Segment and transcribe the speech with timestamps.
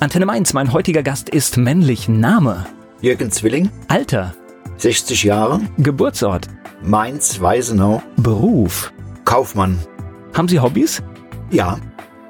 [0.00, 2.08] Antenne Mainz, mein heutiger Gast ist männlich.
[2.08, 2.64] Name?
[3.02, 4.34] Jürgen Zwilling, Alter?
[4.78, 6.46] 60 Jahre, Geburtsort?
[6.82, 8.94] Mainz, Weisenau, Beruf?
[9.26, 9.78] Kaufmann.
[10.32, 11.02] Haben Sie Hobbys?
[11.50, 11.76] Ja.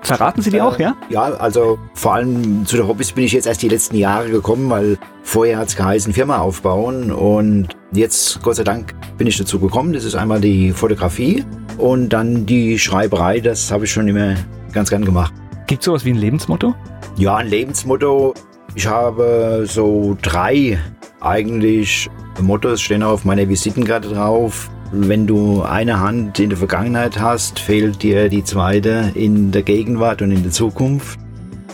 [0.02, 0.96] Verraten Sie die auch, ja?
[1.10, 4.68] Ja, also vor allem zu den Hobbys bin ich jetzt erst die letzten Jahre gekommen,
[4.68, 9.60] weil vorher hat es geheißen, Firma aufbauen und jetzt, Gott sei Dank, bin ich dazu
[9.60, 9.92] gekommen.
[9.92, 11.44] Das ist einmal die Fotografie
[11.78, 14.34] und dann die Schreiberei, das habe ich schon immer
[14.72, 15.32] ganz gern gemacht.
[15.68, 16.74] Gibt sowas wie ein Lebensmotto?
[17.16, 18.34] Ja, ein Lebensmotto.
[18.74, 20.78] Ich habe so drei
[21.20, 22.08] eigentlich
[22.40, 24.70] Mottos stehen auf meiner Visitenkarte drauf.
[24.92, 30.22] Wenn du eine Hand in der Vergangenheit hast, fehlt dir die zweite in der Gegenwart
[30.22, 31.18] und in der Zukunft.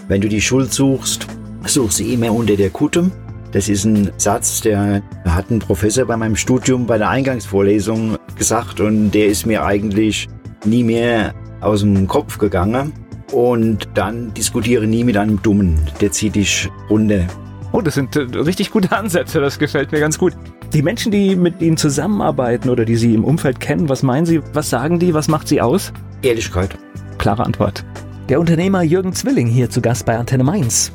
[0.08, 1.26] Wenn du die Schuld suchst,
[1.64, 3.10] such sie immer unter der Kutte.
[3.52, 8.80] Das ist ein Satz, der hat ein Professor bei meinem Studium bei der Eingangsvorlesung gesagt
[8.80, 10.28] und der ist mir eigentlich
[10.64, 12.92] nie mehr aus dem Kopf gegangen.
[13.32, 17.26] Und dann diskutiere nie mit einem Dummen, der zieht dich runter.
[17.72, 20.32] Oh, das sind äh, richtig gute Ansätze, das gefällt mir ganz gut.
[20.72, 24.40] Die Menschen, die mit Ihnen zusammenarbeiten oder die Sie im Umfeld kennen, was meinen Sie,
[24.52, 25.92] was sagen die, was macht Sie aus?
[26.22, 26.78] Ehrlichkeit.
[27.18, 27.84] Klare Antwort.
[28.28, 30.92] Der Unternehmer Jürgen Zwilling hier zu Gast bei Antenne Mainz.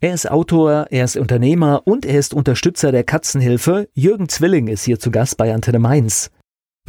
[0.00, 3.88] Er ist Autor, er ist Unternehmer und er ist Unterstützer der Katzenhilfe.
[3.92, 6.30] Jürgen Zwilling ist hier zu Gast bei Antenne Mainz.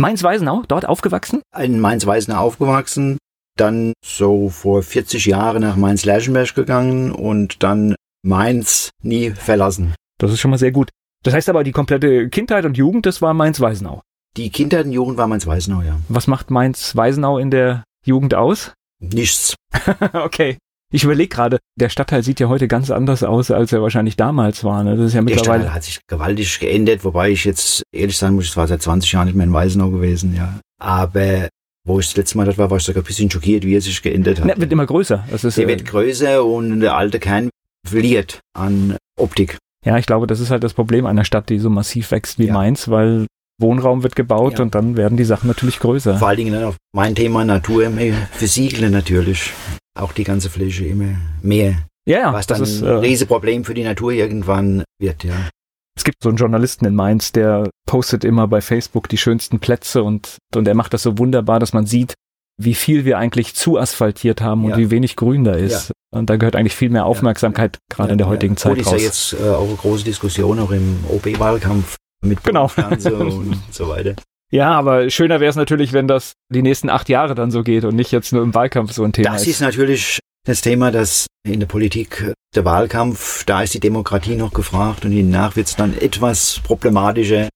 [0.01, 1.41] Mainz-Weisenau, dort aufgewachsen?
[1.57, 3.17] In Mainz-Weisenau aufgewachsen,
[3.55, 9.93] dann so vor 40 Jahren nach Mainz-Lerchenberg gegangen und dann Mainz nie verlassen.
[10.19, 10.89] Das ist schon mal sehr gut.
[11.23, 14.01] Das heißt aber, die komplette Kindheit und Jugend, das war Mainz-Weisenau.
[14.37, 15.99] Die Kindheit und Jugend war Mainz-Weisenau, ja.
[16.09, 18.73] Was macht Mainz-Weisenau in der Jugend aus?
[18.99, 19.55] Nichts.
[20.13, 20.57] okay.
[20.93, 24.63] Ich überlege gerade, der Stadtteil sieht ja heute ganz anders aus, als er wahrscheinlich damals
[24.63, 24.83] war.
[24.83, 24.97] Ne?
[24.97, 25.61] Das ist ja Der mittlerweile.
[25.63, 29.11] Stadtteil hat sich gewaltig geändert, wobei ich jetzt ehrlich sagen muss, ich war seit 20
[29.13, 30.59] Jahren nicht mehr in Weisenau gewesen, ja.
[30.81, 31.47] Aber
[31.87, 33.81] wo ich das letzte Mal dort war, war ich sogar ein bisschen schockiert, wie er
[33.81, 34.45] sich geändert hat.
[34.45, 35.25] Ne, wird immer größer.
[35.31, 37.49] Das ist, Der äh, wird größer und der alte Kern
[37.87, 39.57] verliert an Optik.
[39.85, 42.47] ja, ich glaube, das ist halt das Problem einer Stadt, die so massiv wächst wie
[42.47, 42.53] Ja.
[42.53, 43.27] Mainz, weil
[43.59, 44.63] Wohnraum wird gebaut Ja.
[44.63, 46.17] und dann werden die Sachen natürlich größer.
[46.17, 49.51] Vor allen Dingen auf mein Thema Natur mehr versiegeln natürlich.
[49.99, 51.87] Auch die ganze Fläche immer mehr.
[52.05, 55.49] Ja, ja, was das dann ist, ein äh, Riesenproblem für die Natur irgendwann wird, ja.
[55.95, 60.01] Es gibt so einen Journalisten in Mainz, der postet immer bei Facebook die schönsten Plätze
[60.03, 62.13] und, und er macht das so wunderbar, dass man sieht,
[62.59, 64.77] wie viel wir eigentlich zu asphaltiert haben und Ja.
[64.77, 65.91] wie wenig Grün da ist.
[66.13, 68.97] Und da gehört eigentlich viel mehr Aufmerksamkeit gerade in der heutigen Zeit Gut, ist ja
[68.97, 72.69] jetzt äh, auch eine große Diskussion auch im OB-Wahlkampf mit Genau.
[72.75, 74.15] Und so weiter.
[74.51, 77.85] Ja, aber schöner wäre es natürlich, wenn das die nächsten acht Jahre dann so geht
[77.85, 79.47] und nicht jetzt nur im Wahlkampf so ein Thema Das ist.
[79.47, 84.35] ist natürlich das Thema, dass in der Politik äh, der Wahlkampf, da ist die Demokratie
[84.35, 87.47] noch gefragt und danach wird es dann etwas problematischer,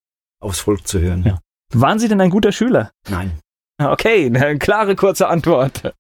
[0.42, 1.24] aufs Volk zu hören.
[1.26, 1.40] Ja.
[1.74, 2.92] Waren Sie denn ein guter Schüler?
[3.10, 3.40] Nein.
[3.84, 5.94] Okay, eine klare, kurze Antwort.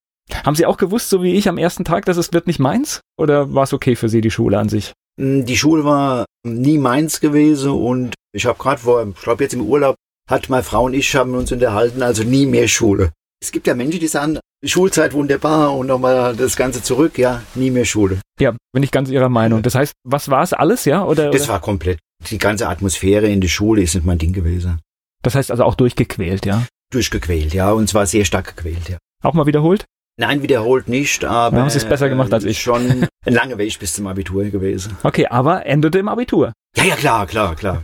[0.45, 3.01] Haben Sie auch gewusst, so wie ich am ersten Tag, dass es wird nicht meins?
[3.17, 4.93] Oder war es okay für Sie, die Schule an sich?
[5.19, 9.53] Mm, Die Schule war nie meins gewesen und ich habe gerade vor, ich glaube jetzt
[9.53, 9.95] im Urlaub,
[10.29, 13.11] hat meine Frau und ich haben uns unterhalten, also nie mehr Schule.
[13.41, 17.69] Es gibt ja Menschen, die sagen, Schulzeit wunderbar und nochmal das Ganze zurück, ja, nie
[17.69, 18.19] mehr Schule.
[18.39, 19.61] Ja, bin ich ganz Ihrer Meinung.
[19.61, 21.03] Das heißt, was war es alles, ja?
[21.05, 21.53] Oder, Das oder?
[21.53, 21.99] war komplett.
[22.29, 24.79] Die ganze Atmosphäre in der Schule ist nicht mein Ding gewesen.
[25.21, 26.65] das heißt also auch durchgequält, ja?
[26.91, 28.97] Durchgequält, ja, und zwar sehr stark gequält, ja.
[29.23, 29.85] Auch mal wiederholt?
[30.17, 31.57] Nein, wiederholt nicht, aber.
[31.57, 32.61] Ja, haben Sie es besser gemacht als ich.
[32.61, 34.95] Schon ein langer Weg bis zum Abitur gewesen.
[35.03, 36.53] Okay, aber endete im Abitur.
[36.77, 37.83] Ja, ja, klar, klar, klar.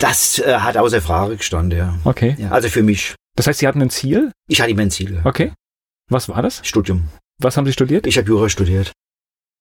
[0.00, 1.94] Das äh, hat außer Frage gestanden, ja.
[2.04, 2.34] Okay.
[2.38, 2.50] ja.
[2.50, 3.14] Also für mich.
[3.36, 4.32] Das heißt, Sie hatten ein Ziel?
[4.48, 5.20] Ich hatte immer ein Ziel.
[5.24, 5.52] Okay.
[6.10, 6.60] Was war das?
[6.66, 7.08] Studium.
[7.38, 8.06] Was haben Sie studiert?
[8.06, 8.92] Ich habe Jura studiert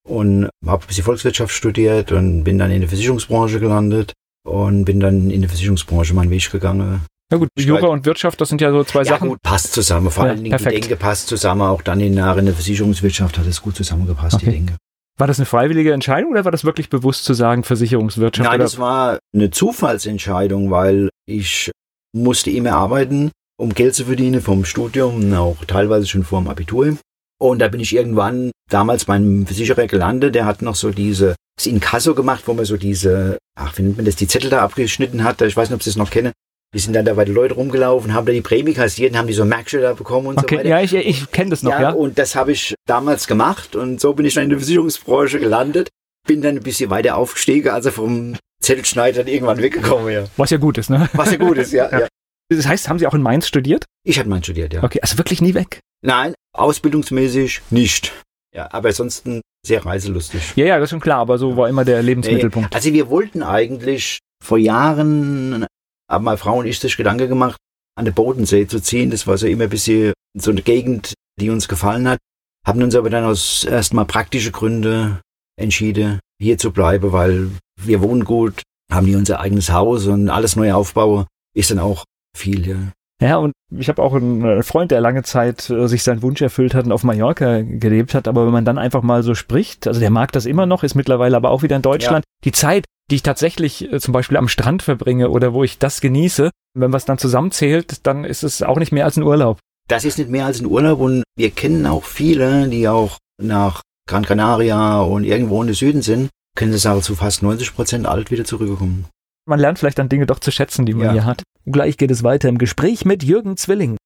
[0.07, 4.13] und habe ein bisschen Volkswirtschaft studiert und bin dann in der Versicherungsbranche gelandet
[4.47, 7.01] und bin dann in der Versicherungsbranche meinen Weg gegangen.
[7.31, 9.29] Na gut, Jura und Wirtschaft, das sind ja so zwei Ja Sachen.
[9.29, 10.09] gut, passt zusammen.
[10.09, 10.75] Vor Ja, allen Dingen perfekt.
[10.77, 11.61] die Denke passt zusammen.
[11.61, 14.45] Auch dann in der Versicherungswirtschaft hat es gut zusammengepasst, Okay.
[14.45, 14.75] die Denke.
[15.19, 18.47] War das eine freiwillige Entscheidung oder war das wirklich bewusst zu sagen, Versicherungswirtschaft?
[18.47, 18.63] Nein, oder?
[18.63, 21.71] das war eine Zufallsentscheidung, weil ich
[22.15, 26.97] musste immer arbeiten, um Geld zu verdienen vom Studium, auch teilweise schon vor dem Abitur.
[27.37, 31.65] Und da bin ich irgendwann damals beim Versicherer gelandet, der hat noch so diese das
[31.65, 35.25] Inkasso gemacht, wo man so diese, ach, wie nennt man das, die Zettel da abgeschnitten
[35.25, 35.41] hat.
[35.41, 36.31] Ich weiß nicht, ob Sie es noch kennen.
[36.73, 39.27] Die sind dann da bei den Leuten rumgelaufen, haben da die Prämie kassiert und haben
[39.27, 40.69] die so da bekommen und so Okay, weiter.
[40.69, 41.91] ja, ich, ich kenne das noch, ja.
[41.91, 45.89] Und das habe ich damals gemacht und so bin ich dann in der Versicherungsbranche gelandet.
[46.27, 50.25] Bin dann ein bisschen weiter aufgestiegen, also vom Zettelschneider dann irgendwann weggekommen, ja.
[50.37, 51.09] Was ja gut ist, ne?
[51.13, 51.89] Was ja gut ist, ja.
[51.99, 52.07] ja.
[52.49, 53.85] Das heißt, haben Sie auch in Mainz studiert?
[54.03, 54.83] Ich hatte mal studiert, ja.
[54.83, 55.79] Okay, also wirklich nie weg.
[56.05, 58.13] Nein, ausbildungsmäßig nicht.
[58.55, 60.53] Ja, aber ansonsten sehr reiselustig.
[60.55, 62.73] Ja, ja, das ist schon klar, aber so war immer der Lebensmittelpunkt.
[62.75, 65.65] Also wir wollten eigentlich vor Jahren,
[66.09, 67.57] haben meine Frau und ich sich Gedanke gemacht,
[67.95, 69.11] an der Bodensee zu ziehen.
[69.11, 72.19] Das war so immer ein bisschen so eine Gegend, die uns gefallen hat.
[72.65, 75.21] haben uns aber dann aus erstmal praktische Gründe
[75.57, 77.51] entschieden, hier zu bleiben, weil
[77.81, 78.61] wir wohnen gut,
[78.91, 81.25] haben hier unser eigenes Haus und alles neu aufbauen
[81.55, 82.77] ist dann auch viel, ja.
[83.21, 86.73] Ja, und ich habe auch einen Freund, der lange Zeit äh, sich seinen Wunsch erfüllt
[86.73, 88.29] hat und auf Mallorca gelebt hat.
[88.29, 90.95] Aber wenn man dann einfach mal so spricht, also der mag das immer noch, ist
[90.95, 92.23] mittlerweile aber auch wieder in Deutschland.
[92.25, 92.31] Ja.
[92.45, 96.01] Die Zeit, die ich tatsächlich äh, zum Beispiel am Strand verbringe oder wo ich das
[96.01, 99.59] genieße, wenn man es dann zusammenzählt, dann ist es auch nicht mehr als ein Urlaub.
[99.87, 103.81] Das ist nicht mehr als ein Urlaub und wir kennen auch viele, die auch nach
[104.07, 108.05] Gran Canaria und irgendwo in den Süden sind, können sie sagen, zu fast 90 Prozent
[108.05, 109.05] alt wieder zurückkommen.
[109.47, 111.11] Man lernt vielleicht dann Dinge doch zu schätzen, die man ja.
[111.13, 111.43] hier hat.
[111.65, 113.97] Gleich geht es weiter im Gespräch mit Jürgen Zwilling.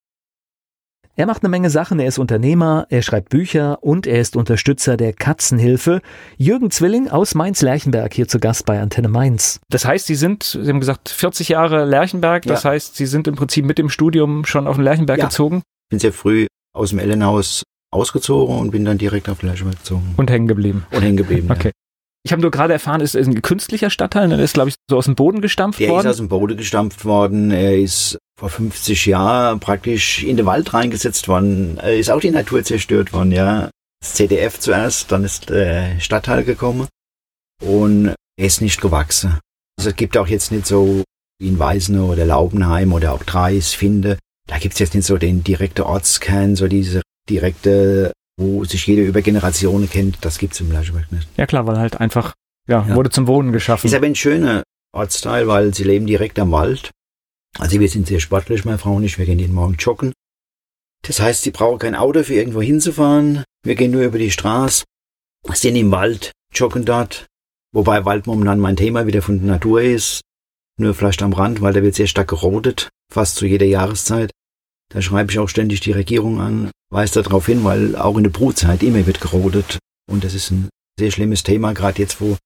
[1.16, 2.00] Er macht eine Menge Sachen.
[2.00, 6.02] Er ist Unternehmer, er schreibt Bücher und er ist Unterstützer der Katzenhilfe.
[6.38, 9.60] Jürgen Zwilling aus Mainz-Lerchenberg hier zu Gast bei Antenne Mainz.
[9.70, 12.42] Das heißt, Sie sind, Sie haben gesagt, 40 Jahre Lerchenberg.
[12.48, 12.72] Das ja.
[12.72, 15.26] heißt, Sie sind im Prinzip mit dem Studium schon auf den Lerchenberg ja.
[15.26, 15.58] gezogen?
[15.58, 17.62] Ich bin sehr früh aus dem Ellenhaus
[17.92, 20.16] ausgezogen und bin dann direkt auf den Lerchenberg gezogen.
[20.18, 20.88] Und hängen geblieben.
[20.90, 21.52] Und hängen geblieben.
[21.52, 21.74] okay.
[22.26, 24.98] Ich habe nur gerade erfahren, es ist ein künstlicher Stadtteil, der ist, glaube ich, so
[24.98, 26.04] aus dem Boden gestampft der worden.
[26.04, 27.52] Der ist aus dem Boden gestampft worden.
[27.52, 31.78] Er ist vor 50 Jahren praktisch in den Wald reingesetzt worden.
[31.78, 33.70] Er ist auch die Natur zerstört worden, ja.
[34.02, 36.88] Das CDF zuerst, dann ist der Stadtteil gekommen
[37.62, 38.08] und
[38.38, 39.40] er ist nicht gewachsen.
[39.78, 41.04] Also es gibt auch jetzt nicht so
[41.40, 44.18] wie in Weisenau oder Laubenheim oder auch Dreis, Finde.
[44.48, 49.22] Da gibt's jetzt nicht so den direkten Ortskern, so diese direkte wo sich jeder über
[49.22, 51.28] Generationen kennt, das gibt's im Leischberg nicht.
[51.38, 52.34] Ja klar, weil halt einfach,
[52.68, 53.88] ja, ja, wurde zum Wohnen geschaffen.
[53.88, 56.92] Ist aber ein schöner Ortsteil, weil sie leben direkt am Wald.
[57.60, 60.14] Also wir sind sehr sportlich, meine Frau und ich, wir gehen jeden Morgen joggen.
[61.06, 63.44] Das heißt, sie brauchen kein Auto für irgendwo hinzufahren.
[63.64, 64.86] Wir gehen nur über die Straße,
[65.54, 67.28] sind im Wald, joggen dort.
[67.74, 70.22] Wobei Wald momentan mein Thema wieder von der Natur ist.
[70.80, 74.32] Nur vielleicht am Rand, weil da wird sehr stark gerodet, fast zu jeder Jahreszeit.
[74.92, 78.32] Da schreibe ich auch ständig die Regierung an, weist darauf hin, weil auch in der
[78.32, 79.80] Brutzeit immer wird gerodet.
[80.10, 80.70] Und das ist ein
[81.00, 82.38] sehr schlimmes Thema, gerade jetzt, wo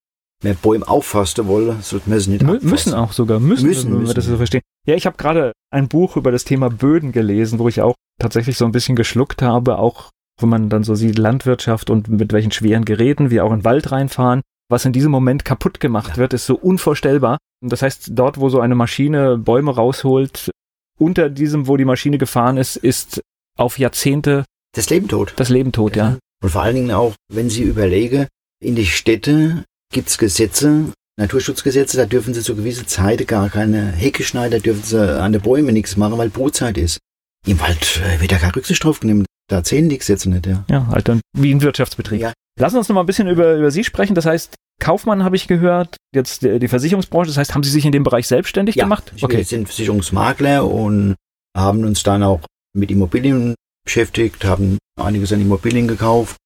[0.42, 4.06] mehr Bäume auffasten wollen, sollten wir sie nicht M Müssen auch sogar, müssen, müssen wenn
[4.06, 4.62] wir das so verstehen.
[4.88, 8.56] Ja, ich habe gerade ein Buch über das Thema Böden gelesen, wo ich auch tatsächlich
[8.56, 10.08] so ein bisschen geschluckt habe, auch
[10.40, 13.64] wenn man dann so sieht, Landwirtschaft und mit welchen schweren Geräten wir auch in den
[13.66, 14.40] Wald reinfahren.
[14.70, 17.36] Was in diesem Moment kaputt gemacht wird, ist so unvorstellbar.
[17.60, 20.50] Das heißt, dort, wo so eine Maschine Bäume rausholt,
[20.98, 23.20] unter diesem, wo die Maschine gefahren ist, ist
[23.58, 25.34] auf Jahrzehnte das Leben tot.
[25.36, 26.12] Das Leben tot, ja.
[26.12, 26.18] ja.
[26.42, 28.26] Und vor allen Dingen auch, wenn Sie überlege,
[28.58, 34.22] in die Städte gibt's Gesetze, Naturschutzgesetze, da dürfen Sie zu gewisser Zeit gar keine Hecke
[34.22, 36.98] schneiden, da dürfen Sie an den Bäumen nichts machen, weil Brutzeit ist.
[37.46, 39.26] Im Wald äh, wird da keine Rücksicht drauf genommen.
[39.48, 40.64] Da zählen die Gesetze nicht, ja.
[40.70, 42.20] Ja, halt dann wie ein Wirtschaftsbetrieb.
[42.20, 42.32] Ja.
[42.58, 44.14] Lassen Sie uns noch mal ein bisschen über, über Sie sprechen.
[44.14, 47.30] Das heißt, Kaufmann habe ich gehört, jetzt die, Versicherungsbranche.
[47.30, 49.12] Das heißt, haben Sie sich in dem Bereich selbstständig ja, gemacht?
[49.20, 49.38] Okay.
[49.38, 51.16] Wir sind Versicherungsmakler und
[51.56, 52.42] haben uns dann auch
[52.76, 53.54] mit Immobilien
[53.84, 56.36] beschäftigt, haben einiges an Immobilien gekauft,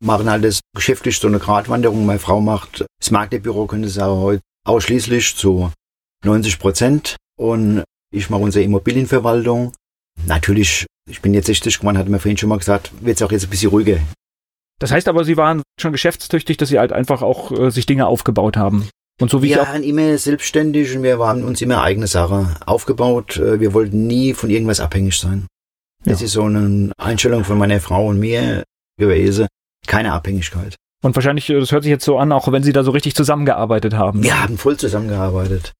[0.00, 2.06] machen halt das geschäftlich so eine Gratwanderung.
[2.06, 5.72] Meine Frau macht das Maklerbüro, könnte sagen, heute ausschließlich zu
[6.24, 9.72] 90 Prozent und ich mache unsere Immobilienverwaltung.
[10.26, 13.32] Natürlich, ich bin jetzt 60 geworden, hatte mir vorhin schon mal gesagt, wird es auch
[13.32, 14.00] jetzt ein bisschen ruhiger
[14.78, 18.06] das heißt aber, Sie waren schon geschäftstüchtig, dass Sie halt einfach auch äh, sich Dinge
[18.06, 18.88] aufgebaut haben.
[19.20, 23.36] Und so wie wir waren immer selbstständig und wir haben uns immer eigene Sache aufgebaut.
[23.36, 25.46] Äh, wir wollten nie von irgendwas abhängig sein.
[26.04, 26.12] Ja.
[26.12, 28.62] Das ist so eine Einstellung von meiner Frau und mir
[28.98, 29.48] gewesen.
[29.88, 30.76] Keine Abhängigkeit.
[31.02, 33.14] Und wahrscheinlich, äh, das hört sich jetzt so an, auch wenn Sie da so richtig
[33.14, 34.22] zusammengearbeitet haben.
[34.22, 35.72] Wir haben voll zusammengearbeitet.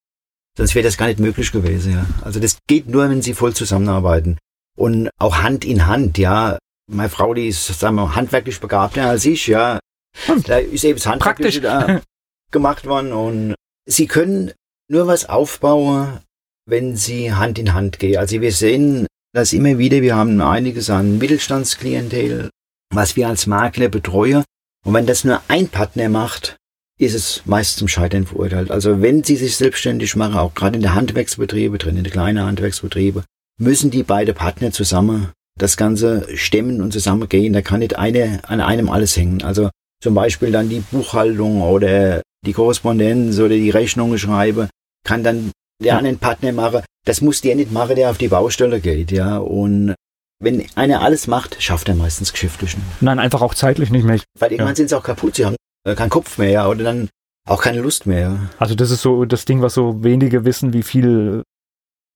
[0.56, 2.06] Sonst wäre das gar nicht möglich gewesen, ja.
[2.22, 4.38] Also das geht nur, wenn Sie voll zusammenarbeiten.
[4.76, 9.24] Und auch Hand in Hand, ja meine Frau, die ist, sagen wir, handwerklich begabter als
[9.24, 9.78] ich, ja.
[10.26, 10.42] Hm.
[10.44, 12.00] Da ist eben das Handwerkliche da
[12.50, 13.54] gemacht worden und
[13.86, 14.52] sie können
[14.88, 16.20] nur was aufbauen,
[16.66, 18.16] wenn sie Hand in Hand gehen.
[18.16, 22.50] Also wir sehen das immer wieder, wir haben einiges an Mittelstandsklientel,
[22.94, 24.44] was wir als Makler betreuen.
[24.84, 26.56] Und wenn das nur ein Partner macht,
[26.98, 28.70] ist es meist zum Scheitern verurteilt.
[28.70, 32.44] Also wenn sie sich selbstständig machen, auch gerade in der Handwerksbetriebe, drin in den kleinen
[32.44, 33.24] Handwerksbetriebe,
[33.60, 35.28] müssen die beide Partner zusammen
[35.58, 37.52] das Ganze stemmen und zusammengehen.
[37.52, 39.42] Da kann nicht eine an einem alles hängen.
[39.42, 39.70] Also
[40.02, 44.68] zum Beispiel dann die Buchhaltung oder die Korrespondenz oder die Rechnungen schreiben,
[45.04, 45.98] kann dann der ja.
[45.98, 46.82] anderen Partner machen.
[47.04, 49.38] Das muss der nicht machen, der auf die Baustelle geht, ja.
[49.38, 49.94] Und
[50.40, 53.02] wenn einer alles macht, schafft er meistens geschäftlich nicht.
[53.02, 54.20] Nein, einfach auch zeitlich nicht mehr.
[54.38, 54.76] Weil irgendwann ja.
[54.76, 57.08] sind sie auch kaputt, sie haben äh, keinen Kopf mehr, ja, oder dann
[57.48, 58.50] auch keine Lust mehr.
[58.58, 61.42] Also das ist so das Ding, was so wenige wissen, wie viel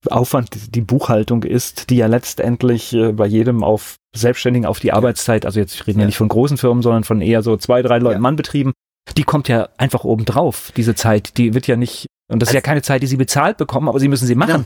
[0.09, 5.47] Aufwand die Buchhaltung ist, die ja letztendlich äh, bei jedem auf Selbstständigen auf die Arbeitszeit,
[5.47, 6.07] also jetzt reden wir ja.
[6.07, 8.21] nicht von großen Firmen, sondern von eher so zwei, drei Leuten ja.
[8.21, 8.73] Mann betrieben,
[9.17, 12.62] die kommt ja einfach obendrauf, diese Zeit, die wird ja nicht, und das also, ist
[12.62, 14.52] ja keine Zeit, die sie bezahlt bekommen, aber sie müssen sie machen.
[14.52, 14.64] Genau.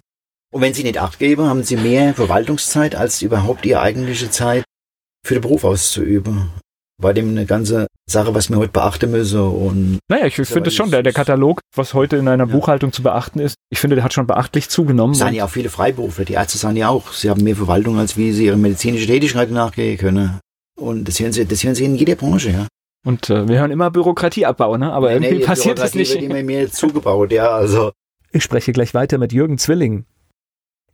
[0.52, 4.64] Und wenn sie nicht Acht geben, haben sie mehr Verwaltungszeit als überhaupt ihre eigentliche Zeit.
[5.24, 6.50] für den Beruf auszuüben.
[7.02, 9.40] Bei dem eine ganze Sache, was wir heute beachten müssen.
[9.40, 12.52] Und naja, ich finde es schon, der, der Katalog, was heute in einer ja.
[12.52, 15.12] Buchhaltung zu beachten ist, ich finde, der hat schon beachtlich zugenommen.
[15.12, 16.24] Es sind ja auch viele Freiberufler.
[16.24, 19.50] Die Ärzte sagen ja auch, sie haben mehr Verwaltung, als wie sie ihre medizinische Tätigkeit
[19.50, 20.38] nachgehen können.
[20.78, 22.66] Und das hören sie, das hören sie in jeder Branche, ja.
[23.04, 24.92] Und äh, wir hören immer Bürokratieabbau, ne?
[24.92, 26.14] Aber nee, irgendwie nee, passiert das nicht.
[26.14, 27.92] Wird immer mehr zugebaut, ja, also.
[28.30, 30.04] Ich spreche gleich weiter mit Jürgen Zwilling.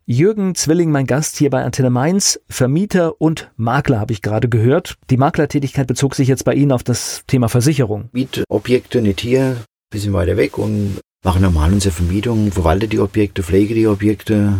[0.04, 4.96] Jürgen Zwilling, mein Gast hier bei Antenne Mainz, Vermieter und Makler habe ich gerade gehört.
[5.10, 8.08] Die Maklertätigkeit bezog sich jetzt bei Ihnen auf das Thema Versicherung.
[8.10, 9.58] Mietobjekte nicht hier,
[9.92, 14.54] bisschen weiter weg und machen normal unsere Vermietung, verwalte die Objekte, pflege die Objekte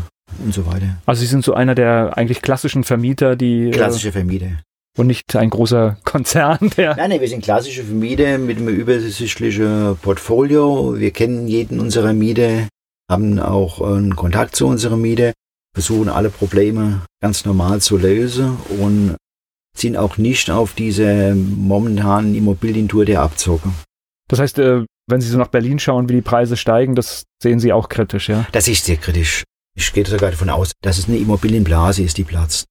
[0.45, 0.99] und so weiter.
[1.07, 3.67] Also Sie sind so einer der eigentlich klassischen Vermieter, die...
[3.67, 4.61] Äh, Klassische Vermieter.
[4.97, 6.95] Und nicht ein großer Konzern, der...
[6.95, 10.95] Nein, nein, wir sind klassische Vermieter mit einem übersichtlichen Portfolio.
[10.97, 12.69] Wir kennen jeden unserer Mieter,
[13.13, 15.33] haben auch einen Kontakt zu unserer Miete,
[15.75, 19.17] versuchen alle Probleme ganz normal zu lösen und
[19.77, 23.71] sind auch nicht auf diese momentanen Immobilientour der Abzocke.
[24.29, 27.61] Das heißt, äh, wenn Sie so nach Berlin schauen, wie die Preise steigen, das sehen
[27.61, 28.47] Sie auch kritisch, ja?
[28.53, 29.45] Das ist sehr kritisch.
[29.75, 32.67] Ich gehe sogar davon aus, dass es eine Immobilienblase ist, die platzt.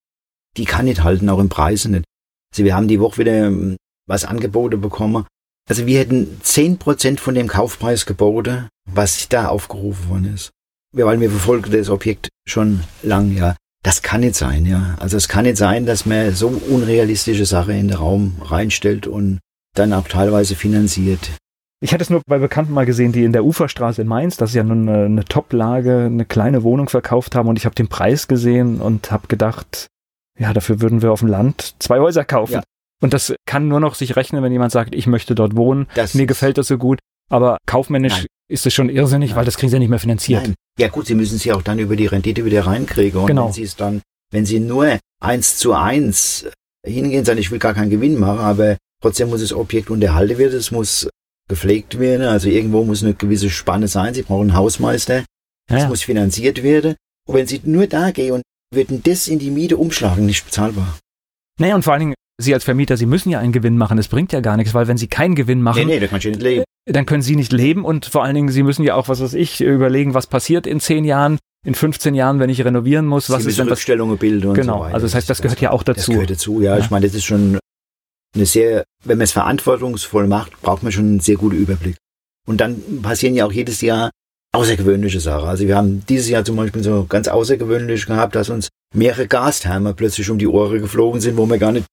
[0.57, 2.05] Die kann nicht halten, auch im Preis nicht.
[2.53, 5.25] Also wir haben die Woche wieder ähm, was angeboten bekommen.
[5.69, 10.51] Also wir hätten zehn Prozent von dem Kaufpreis geboten, was da aufgerufen worden ist.
[10.93, 13.55] Weil wir verfolgen das Objekt schon lang, ja.
[13.83, 14.95] Das kann nicht sein, ja.
[14.99, 19.39] Also es kann nicht sein, dass man so unrealistische Sache in den Raum reinstellt und
[19.75, 21.31] dann auch teilweise finanziert.
[21.83, 24.51] Ich hatte es nur bei Bekannten mal gesehen, die in der Uferstraße in Mainz, das
[24.51, 27.87] ist ja nun eine, eine Top-Lage, eine kleine Wohnung verkauft haben und ich habe den
[27.87, 29.87] Preis gesehen und habe gedacht,
[30.37, 32.53] ja, dafür würden wir auf dem Land zwei Häuser kaufen.
[32.53, 32.63] Ja.
[33.01, 36.13] Und das kann nur noch sich rechnen, wenn jemand sagt, ich möchte dort wohnen, das
[36.13, 36.99] mir gefällt das so gut.
[37.29, 38.25] Aber kaufmännisch Nein.
[38.49, 39.37] ist es schon irrsinnig, Nein.
[39.37, 40.43] weil das kriegen sie ja nicht mehr finanziert.
[40.43, 40.55] Nein.
[40.79, 43.21] Ja gut, sie müssen sie auch dann über die Rendite wieder reinkriegen.
[43.21, 43.47] Und genau.
[43.47, 46.47] wenn sie es dann, wenn sie nur eins zu eins
[46.85, 50.57] hingehen, sagen, ich will gar keinen Gewinn machen, aber trotzdem muss das Objekt unterhalten werden,
[50.57, 51.09] es muss
[51.47, 55.25] gepflegt werden, also irgendwo muss eine gewisse Spanne sein, sie brauchen einen Hausmeister,
[55.69, 55.87] es ja.
[55.87, 56.95] muss finanziert werden.
[57.27, 58.41] Und wenn sie nur da gehen und
[58.73, 60.97] würden das in die Miete umschlagen, nicht bezahlbar.
[61.59, 63.97] Naja, und vor allen Dingen, Sie als Vermieter, Sie müssen ja einen Gewinn machen.
[63.97, 66.41] Es bringt ja gar nichts, weil wenn Sie keinen Gewinn machen, nee, nee, dann, nicht
[66.41, 66.63] leben.
[66.85, 69.33] dann können Sie nicht leben und vor allen Dingen, Sie müssen ja auch, was weiß
[69.33, 73.29] ich, überlegen, was passiert in zehn Jahren, in 15 Jahren, wenn ich renovieren muss.
[73.29, 74.77] Was Sie ist denn Rückstellungen bilden und genau.
[74.77, 74.93] so weiter.
[74.95, 76.11] Also das heißt, das, das gehört ja auch dazu.
[76.11, 76.77] Das gehört dazu, ja.
[76.77, 76.83] ja.
[76.83, 77.59] Ich meine, das ist schon
[78.35, 81.97] eine sehr, wenn man es verantwortungsvoll macht, braucht man schon einen sehr guten Überblick.
[82.47, 84.09] Und dann passieren ja auch jedes Jahr
[84.53, 85.47] außergewöhnliche Sachen.
[85.47, 89.93] Also wir haben dieses Jahr zum Beispiel so ganz außergewöhnlich gehabt, dass uns mehrere Gastherme
[89.93, 91.85] plötzlich um die Ohren geflogen sind, wo wir gar nicht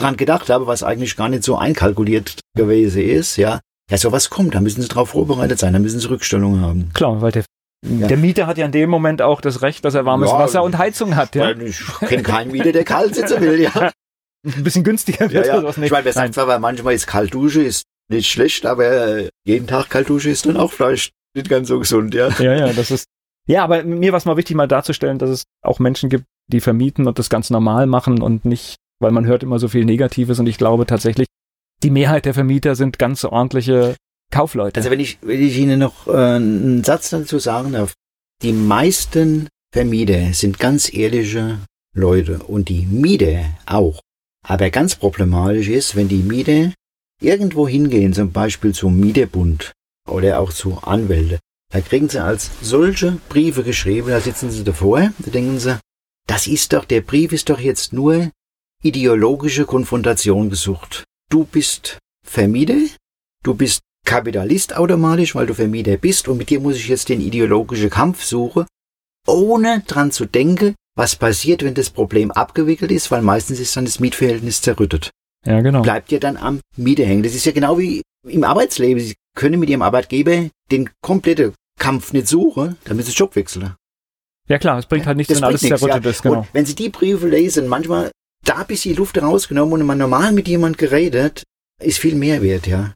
[0.00, 3.60] dran gedacht haben, was eigentlich gar nicht so einkalkuliert gewesen ist, ja.
[3.90, 6.90] Ja, sowas kommt, da müssen sie darauf vorbereitet sein, da müssen sie Rückstellungen haben.
[6.92, 7.44] Klar, weil der,
[7.86, 8.06] ja.
[8.06, 10.62] der Mieter hat ja in dem Moment auch das Recht, dass er warmes ja, Wasser
[10.62, 11.50] und Heizung hat, ja.
[11.52, 13.72] Ich kenne keinen Mieter, der kalt sitzen will, ja.
[14.46, 15.68] Ein bisschen günstiger wird ja, ja.
[15.68, 19.90] Ich meine, wer sagt zwar, weil manchmal ist Kaltdusche ist nicht schlecht, aber jeden Tag
[19.90, 22.28] Kaltdusche ist dann auch vielleicht nicht ganz so gesund, ja.
[22.38, 23.06] Ja, ja, das ist.
[23.46, 26.60] Ja, aber mir war es mal wichtig, mal darzustellen, dass es auch Menschen gibt, die
[26.60, 30.38] vermieten und das ganz normal machen und nicht, weil man hört immer so viel Negatives
[30.38, 31.26] und ich glaube tatsächlich,
[31.82, 33.96] die Mehrheit der Vermieter sind ganz ordentliche
[34.30, 34.78] Kaufleute.
[34.78, 37.94] Also wenn ich, wenn ich Ihnen noch äh, einen Satz dazu sagen darf,
[38.42, 41.58] die meisten Vermieter sind ganz ehrliche
[41.94, 44.00] Leute und die Mieter auch.
[44.46, 46.72] Aber ganz problematisch ist, wenn die Mieter
[47.20, 49.72] irgendwo hingehen, zum Beispiel zum Mieterbund
[50.08, 51.38] oder auch zu Anwälte,
[51.70, 55.78] da kriegen sie als solche Briefe geschrieben, da sitzen sie davor, da denken sie,
[56.26, 58.30] das ist doch, der Brief ist doch jetzt nur
[58.82, 61.04] ideologische Konfrontation gesucht.
[61.30, 62.78] Du bist Vermieter,
[63.42, 67.20] du bist Kapitalist automatisch, weil du Vermieter bist und mit dir muss ich jetzt den
[67.20, 68.66] ideologischen Kampf suchen,
[69.26, 73.84] ohne dran zu denken, was passiert, wenn das Problem abgewickelt ist, weil meistens ist dann
[73.84, 75.10] das Mietverhältnis zerrüttet.
[75.44, 75.82] Ja, genau.
[75.82, 77.22] Bleibt ihr dann am Mieter hängen.
[77.22, 79.02] Das ist ja genau wie im Arbeitsleben.
[79.02, 83.74] Sie können mit ihrem Arbeitgeber den kompletten Kampf nicht suchen, dann müssen sie Job wechseln.
[84.48, 86.10] Ja klar, es bringt halt nichts, wenn alles zerrüttet ja.
[86.10, 86.40] ist, genau.
[86.40, 88.10] Und wenn Sie die Briefe lesen, manchmal
[88.44, 91.42] da ein bisschen Luft rausgenommen und man normal mit jemand geredet,
[91.80, 92.94] ist viel mehr wert, ja.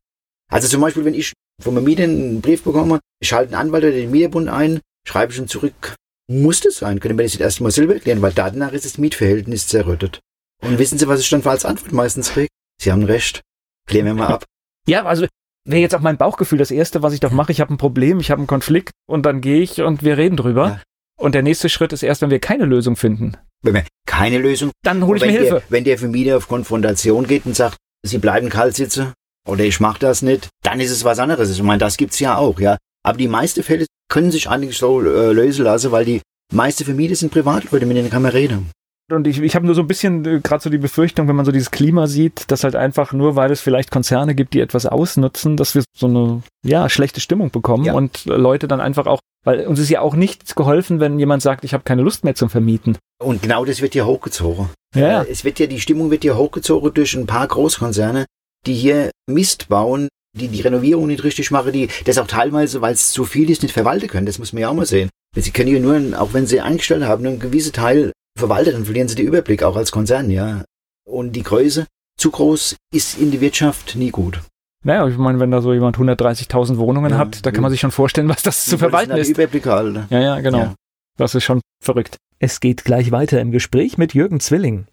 [0.51, 1.33] Also zum Beispiel, wenn ich
[1.63, 5.33] von meinem Mieter einen Brief bekomme, ich halte einen Anwalt oder den Mieterbund ein, schreibe
[5.33, 5.95] ich ihm zurück,
[6.29, 7.01] muss das sein?
[7.01, 10.21] Können wir das jetzt erstmal selber erklären, weil danach ist das Mietverhältnis zerrüttet.
[10.63, 12.49] Und wissen Sie, was ich dann für als Antwort meistens kriege?
[12.81, 13.43] Sie haben recht.
[13.89, 14.45] Klären wir mal ab.
[14.87, 15.27] Ja, also
[15.65, 17.53] wäre jetzt auch mein Bauchgefühl das Erste, was ich doch mache.
[17.53, 20.37] Ich habe ein Problem, ich habe einen Konflikt und dann gehe ich und wir reden
[20.37, 20.69] drüber.
[20.69, 20.83] Ja.
[21.23, 23.37] Und der nächste Schritt ist erst, wenn wir keine Lösung finden.
[23.63, 25.55] Wenn wir keine Lösung, dann hole ich mir Hilfe.
[25.55, 29.13] Der, wenn der Vermieter auf Konfrontation geht und sagt, Sie bleiben kalt sitzen
[29.49, 31.49] oder ich mache das nicht, dann ist es was anderes.
[31.51, 32.77] Ich meine, das gibt's ja auch, ja.
[33.05, 37.15] Aber die meisten Fälle können sich eigentlich so äh, lösen lassen, weil die meisten Vermieter
[37.15, 38.73] sind Privatleute, mit denen kann man reden.
[39.09, 41.45] Und ich, ich habe nur so ein bisschen äh, gerade so die Befürchtung, wenn man
[41.45, 44.87] so dieses Klima sieht, dass halt einfach nur, weil es vielleicht Konzerne gibt, die etwas
[44.87, 47.93] ausnutzen, dass wir so eine ja schlechte Stimmung bekommen ja.
[47.93, 51.65] und Leute dann einfach auch, weil uns ist ja auch nichts geholfen, wenn jemand sagt,
[51.65, 52.97] ich habe keine Lust mehr zum Vermieten.
[53.23, 54.69] Und genau das wird hier hochgezogen.
[54.95, 55.23] Ja.
[55.23, 58.27] Äh, es wird ja die Stimmung wird hier hochgezogen durch ein paar Großkonzerne,
[58.67, 62.95] die hier Mist bauen, die die Renovierung nicht richtig machen, die das auch teilweise, weil
[62.95, 64.27] es zu viel ist, nicht verwalten können.
[64.27, 65.11] Das muss man ja auch mal sehen.
[65.35, 69.09] Sie können hier nur, auch wenn sie eingestellt haben, einen gewissen Teil verwaltet, dann verlieren
[69.09, 70.65] sie den Überblick, auch als Konzern, ja.
[71.09, 71.87] Und die Größe,
[72.19, 74.41] zu groß, ist in der Wirtschaft nie gut.
[74.85, 77.81] Naja, ich meine, wenn da so jemand 130.000 Wohnungen ja, hat, da kann man sich
[77.81, 79.29] schon vorstellen, was das zu verwalten ist.
[79.29, 80.01] Überblick halt.
[80.11, 80.59] Ja, ja, genau.
[80.59, 80.75] Ja.
[81.17, 82.17] Das ist schon verrückt.
[82.39, 84.87] Es geht gleich weiter im Gespräch mit Jürgen Zwilling.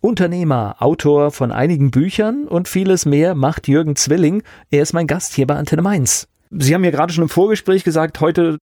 [0.00, 4.42] Unternehmer, Autor von einigen Büchern und vieles mehr macht Jürgen Zwilling.
[4.70, 6.28] Er ist mein Gast hier bei Antenne Mainz.
[6.50, 8.58] Sie haben mir gerade schon im Vorgespräch gesagt, heute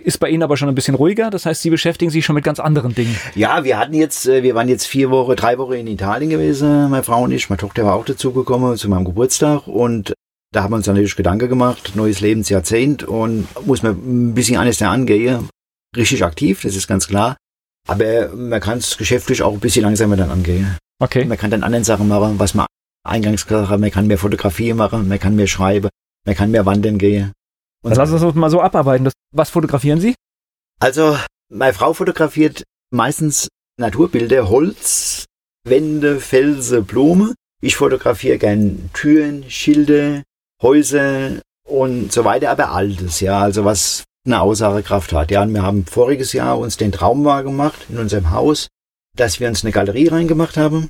[0.00, 1.30] ist bei Ihnen aber schon ein bisschen ruhiger.
[1.30, 3.16] Das heißt, Sie beschäftigen sich schon mit ganz anderen Dingen.
[3.34, 6.90] Ja, wir hatten jetzt, äh, wir waren jetzt vier Wochen, drei Wochen in Italien gewesen,
[6.90, 7.48] meine Frau und ich.
[7.50, 10.12] Meine Tochter war auch dazugekommen zu meinem Geburtstag und
[10.52, 14.78] da haben wir uns natürlich Gedanken gemacht, neues Lebensjahrzehnt und muss man ein bisschen alles
[14.78, 15.48] da angehen.
[15.96, 17.36] Richtig aktiv, das ist ganz klar.
[17.88, 20.76] Aber man kann es geschäftlich auch ein bisschen langsamer dann angehen.
[21.02, 21.24] Okay.
[21.24, 22.66] Man kann dann anderen Sachen machen, was man
[23.04, 23.80] eingangs gesagt hat.
[23.80, 25.88] Man kann mehr Fotografie machen, man kann mehr schreiben,
[26.24, 27.32] man kann mehr wandern gehen.
[27.82, 29.10] Und lass uns mal so abarbeiten.
[29.32, 30.14] was fotografieren Sie?
[30.80, 31.16] Also,
[31.48, 33.48] meine Frau fotografiert meistens
[33.78, 35.26] Naturbilder, Holz,
[35.64, 37.34] Wände, Felsen, Blumen.
[37.60, 40.22] Ich fotografiere gern Türen, Schilde,
[40.60, 45.30] Häuser und so weiter, aber altes, ja, also was eine Aussagekraft hat.
[45.30, 48.68] Ja, und wir haben voriges Jahr uns den Traum wahr gemacht in unserem Haus,
[49.16, 50.88] dass wir uns eine Galerie reingemacht haben.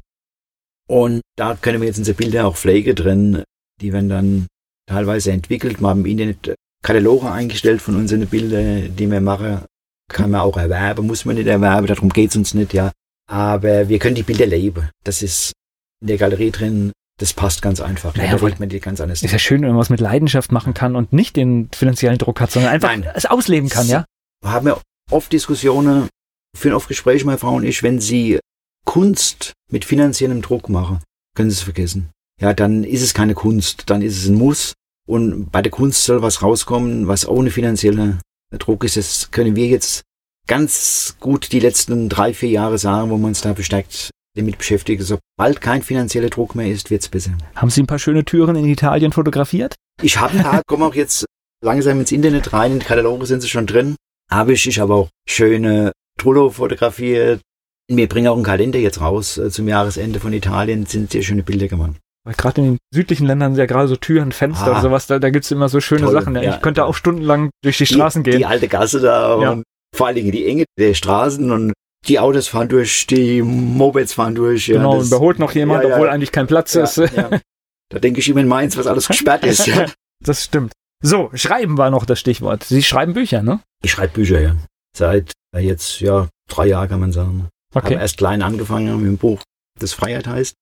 [0.89, 3.45] Und da können wir jetzt unsere Bilder auch pflege drin.
[3.81, 4.47] Die werden dann
[4.87, 5.81] teilweise entwickelt.
[5.81, 9.63] Wir haben im Internet Kataloge eingestellt von unseren Bildern, die wir machen.
[10.09, 12.93] Kann man auch erwerben, muss man nicht erwerben, darum geht's uns nicht, ja.
[13.31, 14.91] Aber wir können die Bilder leben.
[15.05, 15.53] Das ist
[16.01, 18.17] in der Galerie drin das passt ganz einfach.
[18.17, 19.23] Naja, da man die ganz anders.
[19.23, 22.41] Ist ja schön, wenn man was mit Leidenschaft machen kann und nicht den finanziellen Druck
[22.41, 23.09] hat, sondern einfach Nein.
[23.15, 24.05] es ausleben kann, ja?
[24.43, 26.09] Wir haben ja oft Diskussionen,
[26.57, 28.41] führen oft Gespräche, meine Frau und ich, wenn sie
[28.85, 31.01] Kunst mit finanziellem Druck machen,
[31.37, 32.11] können sie es vergessen.
[32.41, 34.75] Ja, dann ist es keine Kunst, dann ist es ein Muss.
[35.13, 38.23] Und bei der Kunst soll was rauskommen, was ohne finanziellen
[38.59, 38.97] Druck ist.
[38.97, 40.05] Das können wir jetzt
[40.47, 45.05] ganz gut die letzten drei, vier Jahre sagen, wo wir uns da verstärkt damit beschäftige.
[45.05, 47.33] Sobald kein finanzieller Druck mehr ist, wird's besser.
[47.55, 49.75] Haben Sie ein paar schöne Türen in Italien fotografiert?
[50.01, 51.27] Ich habe ein paar, komme auch jetzt
[51.63, 53.97] langsam ins Internet rein, in die Kataloge sind sie schon drin.
[54.31, 57.43] Habe ich, ich habe auch schöne Trullo fotografiert.
[57.87, 61.43] Wir bringen auch einen Kalender jetzt raus äh, zum Jahresende von Italien, sind sehr schöne
[61.43, 61.97] Bilder gemacht.
[62.25, 65.07] Weil gerade in den südlichen Ländern sind ja gerade so Türen, Fenster ah, und sowas,
[65.09, 66.37] da, da gibt's immer so schöne toll, Sachen.
[66.37, 66.55] Ja.
[66.55, 68.39] Ich könnte auch stundenlang durch die Straßen die, gehen.
[68.39, 69.51] Die alte Gasse da ja.
[69.51, 71.73] und vor allen Dingen die Enge der Straßen und
[72.07, 74.69] die Autos fahren durch, die Mopeds fahren durch.
[74.69, 76.99] Ja, genau, das, überholt noch jemand, ja, ja, obwohl eigentlich kein Platz ist.
[76.99, 79.67] Da denke ich immer in Mainz, was alles gesperrt ist.
[79.67, 79.87] Ja.
[80.25, 80.73] Das stimmt.
[81.03, 82.63] So, schreiben war noch das Stichwort.
[82.63, 83.59] Sie schreiben Bücher, ne?
[83.83, 84.55] Ich schreibe Bücher, ja.
[84.97, 87.49] Seit äh, jetzt, ja, drei Jahren kann man sagen.
[87.75, 87.95] Okay.
[87.95, 89.43] Habe erst klein angefangen mit dem Buch,
[89.81, 90.55] das Freiheit heißt.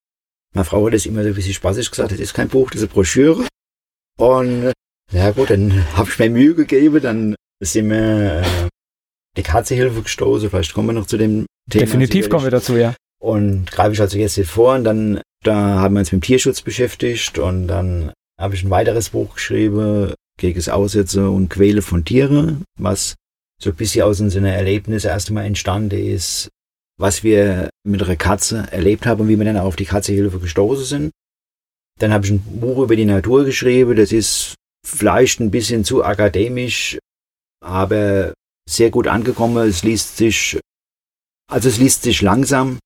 [0.54, 2.80] Meine Frau hat das immer so ein bisschen spaßig gesagt, das ist kein Buch, das
[2.80, 3.46] ist eine Broschüre.
[4.18, 4.72] Und
[5.12, 8.68] ja gut, dann habe ich mir Mühe gegeben, dann sind wir äh,
[9.36, 10.50] die Katzehilfe gestoßen.
[10.50, 11.84] Vielleicht kommen wir noch zu dem Thema.
[11.84, 12.94] Definitiv kommen wir dazu, ja.
[13.20, 16.26] Und greife ich also jetzt hier vor und dann, da haben wir uns mit dem
[16.26, 21.82] Tierschutz beschäftigt und dann habe ich ein weiteres Buch geschrieben gegen das Aussetzen und Quäle
[21.82, 23.16] von Tieren, was
[23.62, 26.48] so ein bisschen aus unseren Erlebnissen erst einmal entstanden ist,
[27.00, 30.84] was wir mit einer Katze erlebt haben und wie wir dann auf die Katzehilfe gestoßen
[30.84, 31.10] sind.
[31.98, 34.54] Dann habe ich ein Buch über die Natur geschrieben, das ist
[34.86, 36.98] vielleicht ein bisschen zu akademisch,
[37.64, 38.34] aber
[38.68, 39.66] sehr gut angekommen.
[39.66, 40.60] Es liest sich,
[41.50, 42.78] also es liest sich langsam,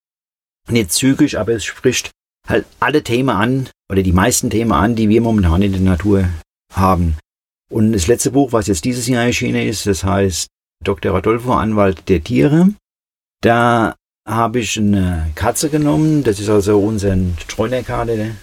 [0.69, 2.11] nicht zügig, aber es spricht
[2.47, 6.29] halt alle Themen an, oder die meisten Themen an, die wir momentan in der Natur
[6.73, 7.17] haben.
[7.69, 10.47] Und das letzte Buch, was jetzt dieses Jahr erschienen ist, das heißt
[10.85, 11.13] Dr.
[11.13, 12.75] Rodolfo, Anwalt der Tiere.
[13.41, 13.95] Da
[14.27, 18.37] habe ich eine Katze genommen, das ist also unser Streunerkarte,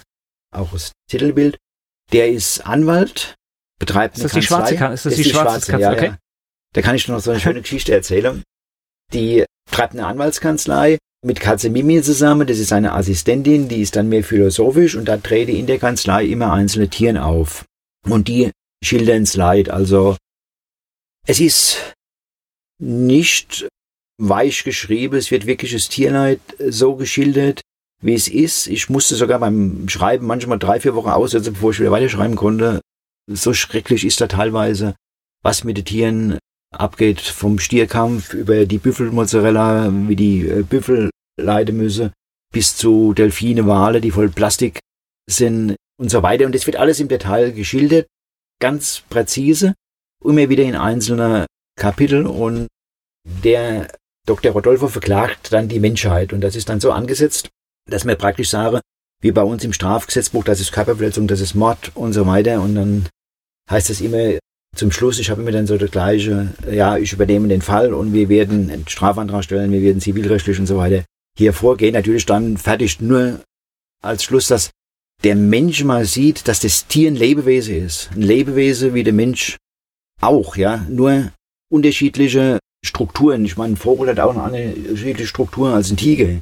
[0.54, 1.58] auch das Titelbild.
[2.12, 3.34] Der ist Anwalt,
[3.78, 4.74] betreibt ist das Die schwarze?
[4.74, 5.82] Ist das, das die, die schwarze, schwarze Katze?
[5.82, 6.06] Ja, okay.
[6.06, 6.18] Ja.
[6.74, 8.42] Da kann ich noch so eine schöne Geschichte erzählen.
[9.12, 12.46] Die treibt eine Anwaltskanzlei mit Katze Mimi zusammen.
[12.46, 16.24] Das ist eine Assistentin, die ist dann mehr philosophisch und da trete in der Kanzlei
[16.26, 17.64] immer einzelne Tieren auf.
[18.08, 18.50] Und die
[18.84, 19.68] schildern es leid.
[19.68, 20.16] Also
[21.26, 21.94] es ist
[22.78, 23.68] nicht
[24.18, 25.16] weich geschrieben.
[25.16, 27.60] Es wird wirklich das Tierleid so geschildert,
[28.02, 28.66] wie es ist.
[28.66, 32.80] Ich musste sogar beim Schreiben manchmal drei, vier Wochen aussetzen, bevor ich wieder weiterschreiben konnte.
[33.30, 34.94] So schrecklich ist da teilweise,
[35.42, 36.38] was mit den Tieren
[36.72, 42.12] abgeht vom Stierkampf über die Büffelmozzarella, wie die äh, Büffel leiden müssen,
[42.52, 44.80] bis zu Delfine, Wale, die voll Plastik
[45.28, 46.46] sind und so weiter.
[46.46, 48.06] Und das wird alles im Detail geschildert,
[48.60, 49.74] ganz präzise,
[50.24, 51.46] immer wieder in einzelner
[51.76, 52.26] Kapitel.
[52.26, 52.68] Und
[53.24, 53.92] der
[54.26, 54.52] Dr.
[54.52, 56.32] Rodolfo verklagt dann die Menschheit.
[56.32, 57.48] Und das ist dann so angesetzt,
[57.88, 58.80] dass man praktisch sage,
[59.20, 62.60] wie bei uns im Strafgesetzbuch, das ist Körperverletzung, das ist Mord und so weiter.
[62.60, 63.08] Und dann
[63.70, 64.38] heißt es immer
[64.74, 68.12] zum Schluss, ich habe immer dann so das gleiche, ja, ich übernehme den Fall und
[68.12, 71.04] wir werden einen Strafantrag stellen, wir werden zivilrechtlich und so weiter
[71.36, 71.94] hier vorgehen.
[71.94, 73.40] Natürlich dann fertig nur
[74.02, 74.70] als Schluss, dass
[75.24, 78.10] der Mensch mal sieht, dass das Tier ein Lebewesen ist.
[78.14, 79.56] Ein Lebewesen wie der Mensch
[80.20, 80.84] auch, ja.
[80.88, 81.32] Nur
[81.70, 83.44] unterschiedliche Strukturen.
[83.44, 86.40] Ich meine, ein Vogel hat auch eine unterschiedliche Struktur als ein Tiger.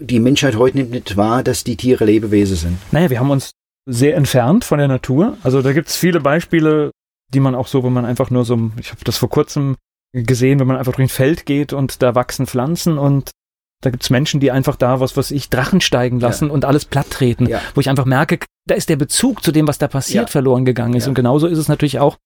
[0.00, 2.78] Die Menschheit heute nimmt nicht wahr, dass die Tiere Lebewesen sind.
[2.90, 3.52] Naja, wir haben uns
[3.86, 5.36] sehr entfernt von der Natur.
[5.42, 6.90] Also da gibt es viele Beispiele,
[7.32, 9.76] die man auch so, wenn man einfach nur so, ich habe das vor kurzem
[10.12, 13.30] gesehen, wenn man einfach durch ein Feld geht und da wachsen Pflanzen und
[13.82, 16.52] da gibt's Menschen, die einfach da, was was ich, Drachen steigen lassen ja.
[16.52, 17.60] und alles platt treten, ja.
[17.74, 20.30] wo ich einfach merke, da ist der Bezug zu dem, was da passiert, ja.
[20.30, 21.06] verloren gegangen ist.
[21.06, 22.16] Und genauso ist es natürlich auch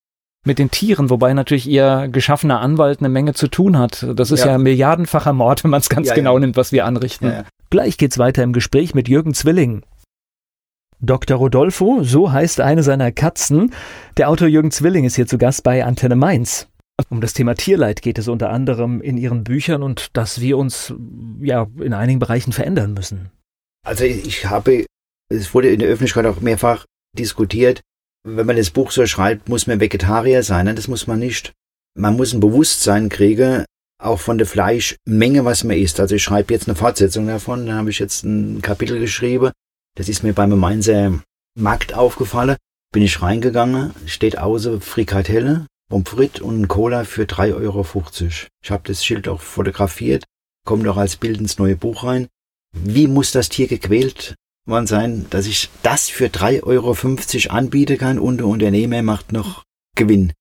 [0.48, 4.04] mit den Tieren, wobei natürlich ihr geschaffener Anwalt eine Menge zu tun hat.
[4.16, 7.44] Das ist ja, milliardenfacher Mord, wenn man es ganz genau nimmt, was wir anrichten.
[7.70, 9.82] Gleich geht's weiter im Gespräch mit Jürgen Zwilling.
[11.00, 11.36] Dr.
[11.36, 13.72] Rodolfo, so heißt eine seiner Katzen.
[14.16, 16.66] Der Autor Jürgen Zwilling ist hier zu Gast bei Antenne Mainz.
[17.10, 20.92] Um das Thema Tierleid geht es unter anderem in Ihren Büchern und dass wir uns
[21.40, 23.30] ja in einigen Bereichen verändern müssen.
[23.86, 24.86] Also ich habe,
[25.30, 26.84] es wurde in der Öffentlichkeit auch mehrfach
[27.16, 27.80] diskutiert,
[28.36, 30.66] wenn man das Buch so schreibt, muss man Vegetarier sein.
[30.66, 31.52] Nein, das muss man nicht.
[31.94, 33.64] Man muss ein Bewusstsein kriegen,
[34.00, 36.00] auch von der Fleischmenge, was man isst.
[36.00, 39.50] Also ich schreibe jetzt eine Fortsetzung davon, da habe ich jetzt ein Kapitel geschrieben.
[39.96, 41.20] Das ist mir beim Mainzer
[41.58, 42.56] Markt aufgefallen.
[42.92, 47.86] Bin ich reingegangen, steht außer Frikadelle, Pommes und Cola für 3,50 Euro.
[48.62, 50.24] Ich habe das Schild auch fotografiert,
[50.64, 52.28] kommt auch als Bild ins neue Buch rein.
[52.72, 54.36] Wie muss das Tier gequält
[54.68, 59.64] worden sein, dass ich das für 3,50 Euro anbieten kann und der Unternehmer macht noch
[59.96, 60.32] Gewinn.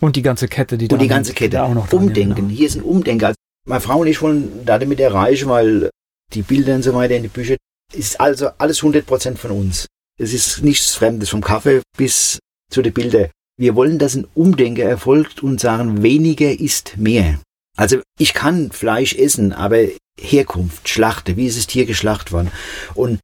[0.00, 1.62] Und die ganze Kette, die da Und die ganze Kette.
[1.62, 2.34] Auch noch Umdenken.
[2.34, 2.48] Genau.
[2.48, 3.24] Hier ist ein Umdenken.
[3.24, 5.90] Also meine Frau und ich wollen damit erreichen, weil
[6.34, 7.56] die Bilder und so weiter in die Bücher
[7.92, 9.86] ist also alles 100% von uns.
[10.18, 12.38] Es ist nichts Fremdes, vom Kaffee bis
[12.70, 13.30] zu den Bildern.
[13.58, 17.40] Wir wollen, dass ein Umdenken erfolgt und sagen, weniger ist mehr.
[17.76, 19.86] Also ich kann Fleisch essen, aber
[20.18, 22.50] Herkunft, Schlachte, wie ist das Tier geschlacht worden?
[22.94, 23.20] Und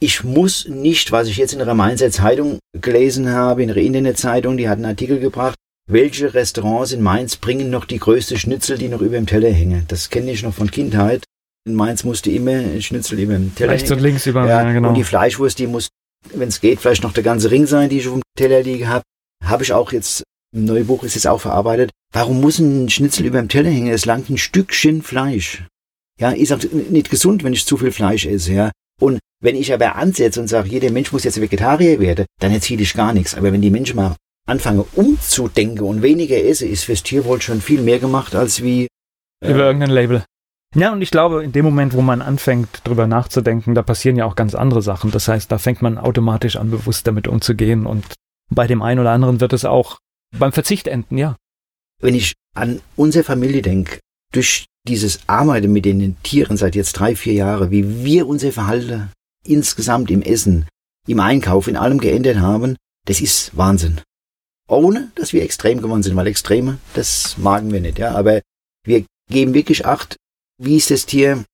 [0.00, 4.56] ich muss nicht, was ich jetzt in der Mainzer Zeitung gelesen habe, in der Internetzeitung,
[4.56, 5.56] die hat einen Artikel gebracht,
[5.90, 9.84] welche Restaurants in Mainz bringen noch die größte Schnitzel, die noch über dem Teller hängen.
[9.88, 11.24] Das kenne ich noch von Kindheit.
[11.66, 14.00] In Mainz musste immer Schnitzel über dem Teller Rechts hängen.
[14.00, 14.90] und links über, ja, ja, genau.
[14.90, 15.88] Und die Fleischwurst, die muss,
[16.34, 18.88] wenn es geht, vielleicht noch der ganze Ring sein, die ich auf dem Teller liege
[18.88, 19.02] habe
[19.44, 20.22] habe ich auch jetzt,
[20.54, 21.90] im neuen Buch ist es auch verarbeitet.
[22.12, 23.92] Warum muss ein Schnitzel über dem Teller hängen?
[23.92, 25.64] Es langt ein Stückchen Fleisch.
[26.20, 26.58] Ja, ist auch
[26.90, 28.70] nicht gesund, wenn ich zu viel Fleisch esse, ja.
[29.00, 32.82] Und wenn ich aber ansetze und sage, jeder Mensch muss jetzt Vegetarier werden, dann erzähle
[32.82, 33.34] ich gar nichts.
[33.34, 37.82] Aber wenn die Menschen mal anfangen umzudenken und weniger esse, ist fürs Tierwohl schon viel
[37.82, 38.88] mehr gemacht als wie
[39.40, 40.24] äh, über irgendein Label.
[40.74, 44.26] Ja, und ich glaube, in dem Moment, wo man anfängt, drüber nachzudenken, da passieren ja
[44.26, 45.10] auch ganz andere Sachen.
[45.10, 48.04] Das heißt, da fängt man automatisch an, bewusst damit umzugehen und
[48.50, 49.98] bei dem einen oder anderen wird es auch
[50.36, 51.36] beim Verzicht enden, ja.
[52.00, 53.98] Wenn ich an unsere Familie denke,
[54.32, 59.10] durch dieses Arbeiten mit den Tieren seit jetzt drei, vier Jahren, wie wir unser Verhalten
[59.44, 60.66] insgesamt im Essen,
[61.06, 64.00] im Einkauf, in allem geändert haben, das ist Wahnsinn.
[64.68, 68.14] Ohne, dass wir extrem geworden sind, weil Extreme, das magen wir nicht, ja.
[68.14, 68.42] Aber
[68.84, 70.16] wir geben wirklich Acht,
[70.58, 71.44] wie ist das Tier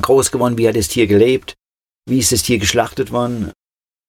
[0.00, 1.54] groß geworden, wie hat das Tier gelebt,
[2.06, 3.52] wie ist das Tier geschlachtet worden.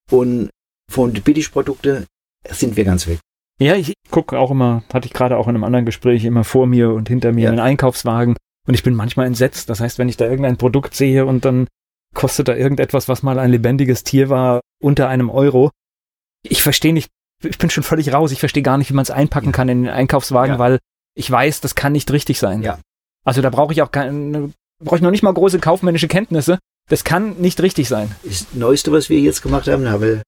[0.09, 0.49] Und
[0.89, 2.05] von den Billigprodukten
[2.49, 3.19] sind wir ganz weg.
[3.59, 6.67] Ja, ich gucke auch immer, hatte ich gerade auch in einem anderen Gespräch, immer vor
[6.67, 7.49] mir und hinter mir ja.
[7.49, 8.35] einen Einkaufswagen
[8.67, 9.69] und ich bin manchmal entsetzt.
[9.69, 11.67] Das heißt, wenn ich da irgendein Produkt sehe und dann
[12.13, 15.71] kostet da irgendetwas, was mal ein lebendiges Tier war, unter einem Euro.
[16.43, 17.09] Ich verstehe nicht,
[17.43, 19.51] ich bin schon völlig raus, ich verstehe gar nicht, wie man es einpacken ja.
[19.51, 20.59] kann in den Einkaufswagen, ja.
[20.59, 20.79] weil
[21.15, 22.63] ich weiß, das kann nicht richtig sein.
[22.63, 22.79] Ja.
[23.23, 24.51] Also da brauche ich auch keine,
[24.83, 26.59] brauche ich noch nicht mal große kaufmännische Kenntnisse.
[26.89, 28.15] Das kann nicht richtig sein.
[28.23, 30.21] Das Neueste, was wir jetzt gemacht haben, habe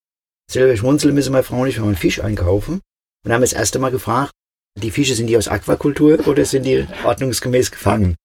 [0.50, 2.82] selber schmunzeln müssen meine Frau und ich, wenn wir einen Fisch einkaufen
[3.24, 4.32] und haben das erste Mal gefragt,
[4.76, 8.16] die Fische sind die aus Aquakultur oder sind die ordnungsgemäß gefangen?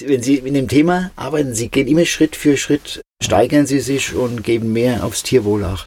[0.00, 4.14] Wenn Sie in dem Thema arbeiten, Sie gehen immer Schritt für Schritt, steigern Sie sich
[4.14, 5.86] und geben mehr aufs Tierwohl acht.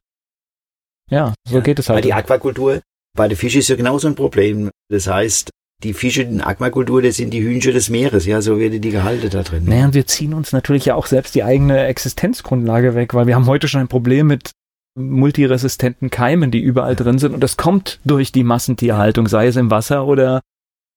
[1.09, 1.97] Ja, so geht es halt.
[1.97, 2.81] Weil die Aquakultur,
[3.15, 4.69] bei den Fischen ist ja genauso ein Problem.
[4.89, 5.49] Das heißt,
[5.83, 9.29] die Fische in Aquakultur, das sind die Hühnchen des Meeres, ja, so werden die gehalten
[9.29, 9.65] da drin.
[9.65, 13.35] Naja, und wir ziehen uns natürlich ja auch selbst die eigene Existenzgrundlage weg, weil wir
[13.35, 14.51] haben heute schon ein Problem mit
[14.97, 17.33] multiresistenten Keimen, die überall drin sind.
[17.33, 20.41] Und das kommt durch die Massentierhaltung, sei es im Wasser oder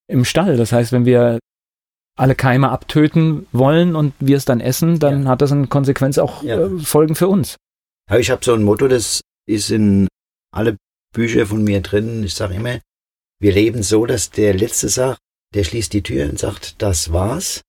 [0.07, 0.57] im Stall.
[0.57, 1.39] Das heißt, wenn wir
[2.19, 5.31] alle Keime abtöten wollen und wir es dann essen, dann ja.
[5.31, 6.67] hat das in Konsequenz auch ja.
[6.67, 7.57] äh, Folgen für uns.
[8.11, 10.09] Ja, ich habe so ein Motto, das ist in
[10.53, 10.77] alle
[11.15, 12.25] Bücher von mir drin.
[12.25, 12.81] Ich sage immer,
[13.41, 15.19] wir leben so, dass der Letzte sagt,
[15.55, 17.63] der schließt die Tür und sagt, das war's,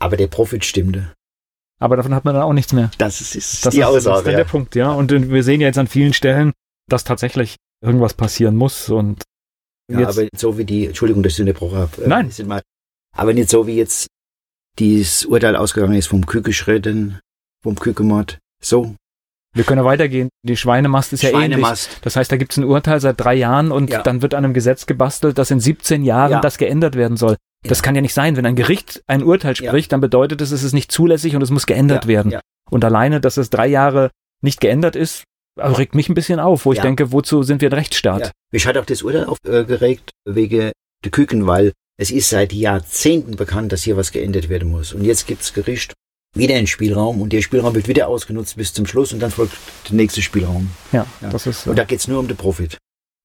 [0.00, 1.12] aber der Profit stimmte.
[1.78, 2.90] Aber davon hat man dann auch nichts mehr.
[2.98, 4.16] Das ist, ist das die ist, Aussage.
[4.16, 4.36] Das ist ja.
[4.38, 4.90] der Punkt, ja.
[4.92, 6.52] Und wir sehen ja jetzt an vielen Stellen,
[6.88, 9.22] dass tatsächlich irgendwas passieren muss und
[9.88, 12.02] ja, aber so wie die, Entschuldigung, dass ich unterbrochen habe.
[12.02, 12.32] Äh, Nein.
[12.46, 12.62] Mal,
[13.16, 14.06] aber nicht so wie jetzt
[14.78, 17.18] dieses Urteil ausgegangen ist vom Kükeschritten,
[17.62, 18.38] vom Kükemord.
[18.62, 18.94] So.
[19.54, 20.28] Wir können weitergehen.
[20.42, 21.86] Die Schweinemast ist ja Schweinemast.
[21.88, 22.00] ähnlich.
[22.02, 24.02] Das heißt, da gibt es ein Urteil seit drei Jahren und ja.
[24.02, 26.40] dann wird an einem Gesetz gebastelt, dass in 17 Jahren ja.
[26.40, 27.36] das geändert werden soll.
[27.64, 27.70] Ja.
[27.70, 28.36] Das kann ja nicht sein.
[28.36, 31.50] Wenn ein Gericht ein Urteil spricht, dann bedeutet es, es ist nicht zulässig und es
[31.50, 32.36] muss geändert werden.
[32.70, 34.10] Und alleine, dass es drei Jahre
[34.42, 35.24] nicht geändert ist,
[35.58, 38.32] also regt mich ein bisschen auf, wo ich denke, wozu sind wir ein Rechtsstaat?
[38.52, 43.72] Mich hat auch das Urteil aufgeregt wegen der Küken, weil es ist seit Jahrzehnten bekannt,
[43.72, 44.92] dass hier was geändert werden muss.
[44.92, 45.94] Und jetzt gibt's Gericht
[46.34, 49.56] wieder einen Spielraum und der Spielraum wird wieder ausgenutzt bis zum Schluss und dann folgt
[49.88, 50.70] der nächste Spielraum.
[50.92, 51.30] Ja, ja.
[51.30, 51.66] das ist.
[51.66, 52.76] Und da geht's nur um den Profit.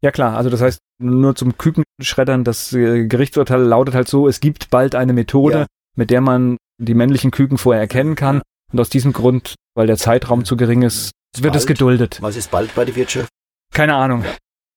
[0.01, 4.39] Ja klar, also das heißt, nur zum Kükenschreddern, das äh, Gerichtsurteil lautet halt so, es
[4.39, 5.65] gibt bald eine Methode, ja.
[5.95, 8.41] mit der man die männlichen Küken vorher erkennen kann.
[8.71, 11.55] Und aus diesem Grund, weil der Zeitraum zu gering ist, wird bald?
[11.55, 12.17] es geduldet.
[12.21, 13.29] Was ist bald bei der Wirtschaft?
[13.73, 14.23] Keine Ahnung.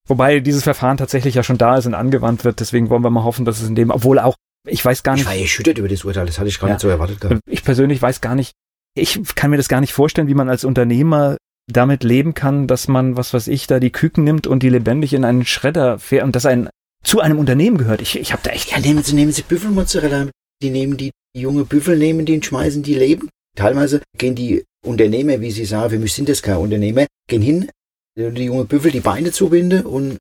[0.07, 2.59] Wobei dieses Verfahren tatsächlich ja schon da ist und angewandt wird.
[2.59, 4.35] Deswegen wollen wir mal hoffen, dass es in dem, obwohl auch,
[4.67, 5.23] ich weiß gar nicht.
[5.23, 7.39] Ich war erschüttert über das Urteil, das hatte ich gar ja, nicht so erwartet gehabt.
[7.49, 8.51] Ich persönlich weiß gar nicht,
[8.95, 11.37] ich kann mir das gar nicht vorstellen, wie man als Unternehmer
[11.67, 15.13] damit leben kann, dass man, was weiß ich, da die Küken nimmt und die lebendig
[15.13, 16.69] in einen Schredder fährt und das ein
[17.03, 18.01] zu einem Unternehmen gehört.
[18.01, 18.71] Ich, ich habe da echt.
[18.71, 20.29] Ja, nehmen Sie, nehmen Sie Büffelmozzarella.
[20.61, 23.29] Die nehmen die, die junge Büffel, nehmen die und schmeißen die leben.
[23.55, 27.69] Teilweise gehen die Unternehmer, wie Sie sagen, für mich sind das keine Unternehmer, gehen hin,
[28.15, 30.17] die junge Büffel die Beine zubinden und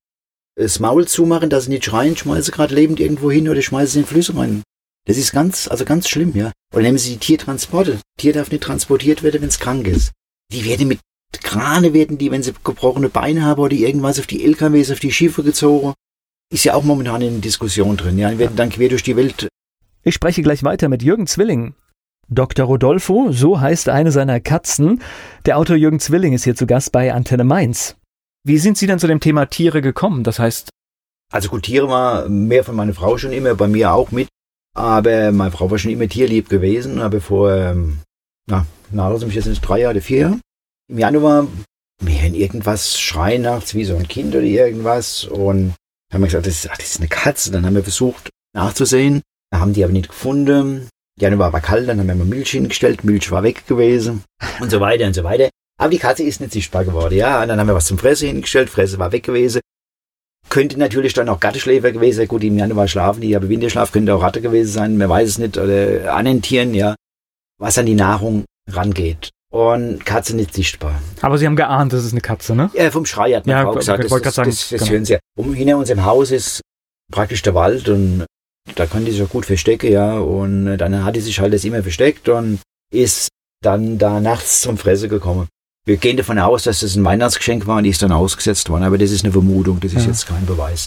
[0.56, 4.00] das Maul zumachen, dass sie nicht schreien, schmeißen gerade lebend irgendwo hin oder schmeißen sie
[4.00, 4.62] in Flüsse rein.
[5.06, 6.52] Das ist ganz, also ganz schlimm, ja.
[6.72, 8.00] Oder nehmen Sie die Tiertransporte.
[8.16, 10.12] Tier darf nicht transportiert werden, wenn es krank ist.
[10.50, 11.00] Die werden mit
[11.42, 15.12] Krane werden die, wenn sie gebrochene Beine haben oder irgendwas auf die LKWs, auf die
[15.12, 15.92] Schiffe gezogen.
[16.50, 18.30] Ist ja auch momentan in Diskussion drin, ja.
[18.30, 19.48] Die werden dann quer durch die Welt.
[20.02, 21.74] Ich spreche gleich weiter mit Jürgen Zwilling.
[22.28, 22.66] Dr.
[22.66, 25.00] Rodolfo, so heißt eine seiner Katzen.
[25.46, 27.96] Der Autor Jürgen Zwilling ist hier zu Gast bei Antenne Mainz.
[28.44, 30.22] Wie sind Sie denn zu dem Thema Tiere gekommen?
[30.22, 30.68] Das heißt.
[31.32, 34.28] Also gut, Tiere war mehr von meiner Frau schon immer, bei mir auch mit.
[34.76, 37.00] Aber meine Frau war schon immer tierlieb gewesen.
[37.00, 37.98] Aber vor, ähm,
[38.46, 40.40] na, na, lass mich jetzt drei Jahre, vier Jahre.
[40.90, 41.46] Im Januar,
[42.02, 45.24] wir hören irgendwas schreien nachts, wie so ein Kind oder irgendwas.
[45.24, 45.74] Und
[46.12, 47.50] haben wir gesagt, das ist, ach, das ist eine Katze.
[47.50, 49.22] Dann haben wir versucht nachzusehen.
[49.54, 50.88] Haben die aber nicht gefunden.
[51.20, 54.24] Januar war kalt, dann haben wir mal Milch hingestellt, Milch war weg gewesen
[54.60, 55.48] und so weiter und so weiter.
[55.78, 57.42] Aber die Katze ist nicht sichtbar geworden, ja.
[57.42, 59.60] Und dann haben wir was zum Fressen hingestellt, Fresse war weg gewesen.
[60.48, 62.28] Könnte natürlich dann auch Gatteschläfer gewesen sein.
[62.28, 65.38] Gut, im Januar schlafen die, aber Winterschlaf könnte auch Ratte gewesen sein, man weiß es
[65.38, 66.94] nicht, oder anderen Tieren, ja.
[67.58, 69.30] Was an die Nahrung rangeht.
[69.50, 71.00] Und Katze nicht sichtbar.
[71.20, 72.70] Aber Sie haben geahnt, das ist eine Katze, ne?
[72.74, 74.04] Ja, vom Schrei hat man ja, auch gesagt.
[74.04, 74.90] Ich das, das, sagen, das, das genau.
[74.92, 75.18] hören Sie.
[75.36, 76.60] Um, hinter unserem Haus ist
[77.12, 78.24] praktisch der Wald und
[78.74, 80.18] da kann die sich auch gut verstecken, ja.
[80.18, 82.60] Und dann hat die sich halt das immer versteckt und
[82.92, 83.28] ist
[83.62, 85.48] dann da nachts zum Fresse gekommen.
[85.86, 88.84] Wir gehen davon aus, dass das ein Weihnachtsgeschenk war und die ist dann ausgesetzt worden,
[88.84, 90.08] aber das ist eine Vermutung, das ist ja.
[90.08, 90.86] jetzt kein Beweis.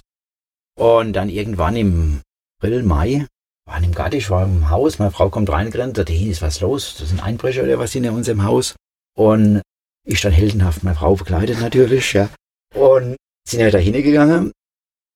[0.75, 2.21] Und dann irgendwann im
[2.59, 3.27] April, Mai,
[3.67, 6.95] waren im Garten, ich war im Haus, meine Frau kommt reingerannt, da ist was los,
[6.99, 8.75] das sind Einbrecher oder was in unserem Haus.
[9.15, 9.61] Und
[10.03, 12.29] ich stand heldenhaft, meine Frau begleitet natürlich, ja.
[12.73, 14.51] Und sind ja da hingegangen.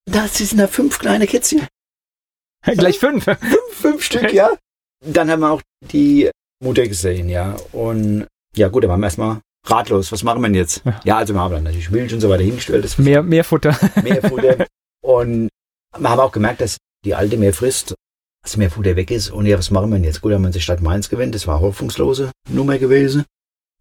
[0.04, 1.66] Da sind da fünf kleine Kätzchen.
[2.64, 3.24] Gleich fünf.
[3.24, 3.38] fünf.
[3.72, 4.56] Fünf Stück, ja.
[5.04, 6.30] Dann haben wir auch die
[6.62, 7.56] Mutter gesehen, ja.
[7.72, 10.12] Und ja gut, da waren wir erstmal ratlos.
[10.12, 10.82] Was machen wir denn jetzt?
[10.84, 12.98] Ja, ja also wir haben dann natürlich Milch und so weiter hingestellt.
[12.98, 13.76] mehr, mehr Futter.
[14.02, 14.66] Mehr Futter.
[15.02, 15.48] Und
[15.98, 17.94] wir haben auch gemerkt, dass die Alte mehr frisst,
[18.42, 19.30] dass mehr Futter weg ist.
[19.30, 20.20] Und ja, was machen wir denn jetzt?
[20.20, 21.34] Gut, haben wir uns Stadt Mainz gewendet.
[21.34, 23.24] Das war eine hoffnungslose Nummer gewesen.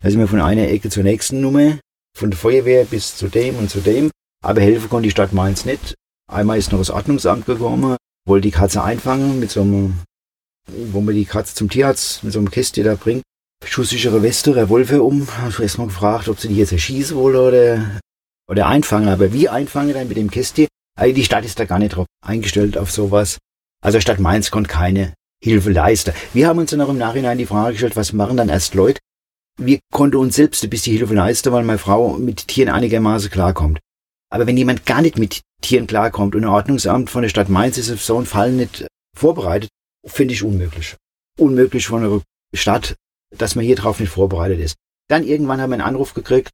[0.01, 1.77] Da sind wir von einer Ecke zur nächsten Nummer,
[2.17, 4.09] von der Feuerwehr bis zu dem und zu dem.
[4.43, 5.93] Aber helfen konnte die Stadt Mainz nicht.
[6.27, 9.95] Einmal ist noch das Ordnungsamt gekommen, wollte die Katze einfangen mit so einem,
[10.67, 13.23] wo man die Katze zum Tierarzt mit so einem Kästchen da bringt.
[13.63, 15.27] Schusssichere Weste, Revolver um.
[15.37, 18.01] Hab ich erstmal gefragt, ob sie die jetzt erschießen wollen oder,
[18.49, 19.09] oder einfangen.
[19.09, 20.67] Aber wie einfangen dann mit dem Kästchen?
[20.97, 23.37] Also die Stadt ist da gar nicht drauf eingestellt auf sowas.
[23.83, 26.13] Also Stadt Mainz konnte keine Hilfe leisten.
[26.33, 28.99] Wir haben uns dann auch im Nachhinein die Frage gestellt, was machen dann erst Leute?
[29.59, 33.79] Wir konnten uns selbst ein bisschen Hilfe leisten, weil meine Frau mit Tieren einigermaßen klarkommt.
[34.29, 37.77] Aber wenn jemand gar nicht mit Tieren klarkommt und ein Ordnungsamt von der Stadt Mainz
[37.77, 39.69] ist auf so einen Fall nicht vorbereitet,
[40.05, 40.95] finde ich unmöglich.
[41.37, 42.21] Unmöglich von einer
[42.53, 42.95] Stadt,
[43.35, 44.75] dass man hier drauf nicht vorbereitet ist.
[45.07, 46.49] Dann irgendwann haben wir einen Anruf gekriegt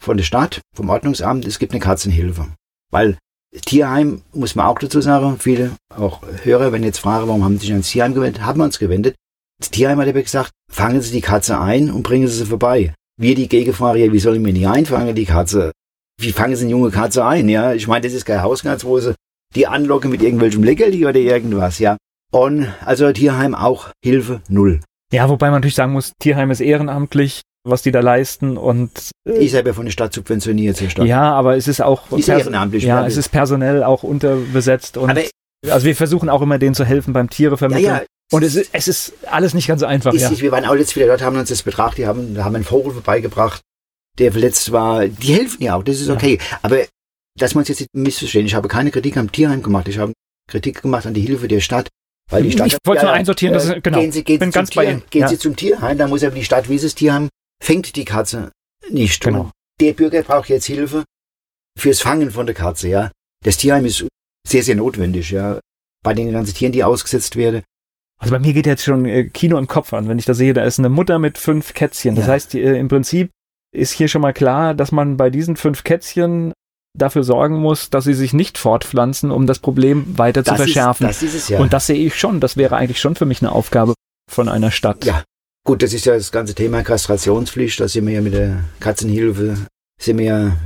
[0.00, 2.48] von der Stadt, vom Ordnungsamt, es gibt eine Katzenhilfe.
[2.90, 3.18] Weil
[3.64, 7.66] Tierheim muss man auch dazu sagen, viele auch Hörer, wenn jetzt fragen, warum haben sie
[7.66, 9.16] sich ans Tierheim gewendet, haben wir uns gewendet.
[9.58, 12.94] Das Tierheim hat aber gesagt, fangen Sie die Katze ein und bringen Sie sie vorbei.
[13.16, 15.72] Wir die Gegenfrage, wie sollen wir die einfangen, die Katze?
[16.20, 17.72] Wie fangen Sie eine junge Katze ein, ja?
[17.72, 19.14] Ich meine, das ist keine Hauskatze, wo sie
[19.54, 21.96] die anlocken mit irgendwelchem Leckerli oder irgendwas, ja.
[22.30, 24.80] Und also Tierheim auch Hilfe null.
[25.12, 28.90] Ja, wobei man natürlich sagen muss, Tierheim ist ehrenamtlich, was die da leisten und
[29.26, 31.06] äh, ich selber von der Stadt subventioniert zur Stadt.
[31.06, 32.84] Ja, aber es ist auch ist ehrenamtlich.
[32.84, 35.22] Ja, es ist personell auch unterbesetzt und aber,
[35.70, 37.84] also wir versuchen auch immer denen zu helfen beim Tiere vermitteln.
[37.84, 38.04] Ja, ja.
[38.30, 40.12] Und es ist, es ist alles nicht ganz so einfach.
[40.12, 40.30] Ist ja.
[40.30, 42.64] Nicht, wir waren auch jetzt wieder dort, haben uns das betrachtet, die haben, haben einen
[42.64, 43.62] Vogel vorbeigebracht,
[44.18, 45.06] der verletzt war.
[45.06, 46.38] Die helfen ja auch, das ist okay.
[46.40, 46.58] Ja.
[46.62, 46.78] Aber
[47.38, 50.12] dass man uns jetzt nicht missverstehen, ich habe keine Kritik am Tierheim gemacht, ich habe
[50.48, 51.88] Kritik gemacht an die Hilfe der Stadt.
[52.30, 54.00] Weil die Stadt ich wollte ja, nur einsortieren, äh, das, genau.
[54.00, 55.02] Gehen Sie, gehen bin Sie ganz Tier, bei Ihnen.
[55.10, 55.28] Gehen ja.
[55.28, 57.28] Sie zum Tierheim, dann muss aber die Stadt, wie sie das Tierheim,
[57.62, 58.52] fängt die Katze
[58.90, 59.22] nicht.
[59.22, 59.40] Genau.
[59.42, 61.04] Und der Bürger braucht jetzt Hilfe
[61.78, 63.10] fürs Fangen von der Katze, ja.
[63.44, 64.06] Das Tierheim ist
[64.46, 65.60] sehr, sehr notwendig, ja.
[66.04, 67.62] Bei den ganzen Tieren, die ausgesetzt werden.
[68.18, 70.52] Also bei mir geht jetzt schon äh, Kino im Kopf an, wenn ich da sehe,
[70.52, 72.16] da ist eine Mutter mit fünf Kätzchen.
[72.16, 72.32] Das ja.
[72.32, 73.30] heißt, die, äh, im Prinzip
[73.72, 76.52] ist hier schon mal klar, dass man bei diesen fünf Kätzchen
[76.96, 81.08] dafür sorgen muss, dass sie sich nicht fortpflanzen, um das Problem weiter das zu verschärfen.
[81.08, 81.60] Ist, das ist es ja.
[81.60, 82.40] Und das sehe ich schon.
[82.40, 83.94] Das wäre eigentlich schon für mich eine Aufgabe
[84.30, 85.04] von einer Stadt.
[85.04, 85.22] Ja,
[85.64, 87.80] gut, das ist ja das ganze Thema Kastrationspflicht.
[87.80, 89.56] Da sind wir ja mit der Katzenhilfe,
[90.00, 90.56] sind wir ja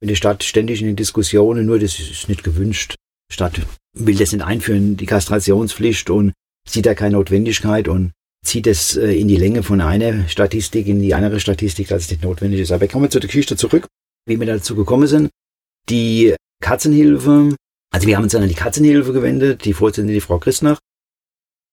[0.00, 2.96] in der Stadt ständig in den Diskussionen, nur das ist nicht gewünscht.
[3.30, 3.60] Die Stadt
[3.96, 6.32] will das nicht einführen, die Kastrationspflicht und
[6.68, 8.12] sieht da keine Notwendigkeit und
[8.44, 12.10] zieht es äh, in die Länge von einer Statistik in die andere Statistik, dass es
[12.10, 12.72] nicht notwendig ist.
[12.72, 13.86] Aber kommen wir zu der Geschichte zurück,
[14.26, 15.30] wie wir dazu gekommen sind.
[15.88, 17.56] Die Katzenhilfe,
[17.92, 20.78] also wir haben uns dann an die Katzenhilfe gewendet, die Vorsitzende, die Frau Christnach,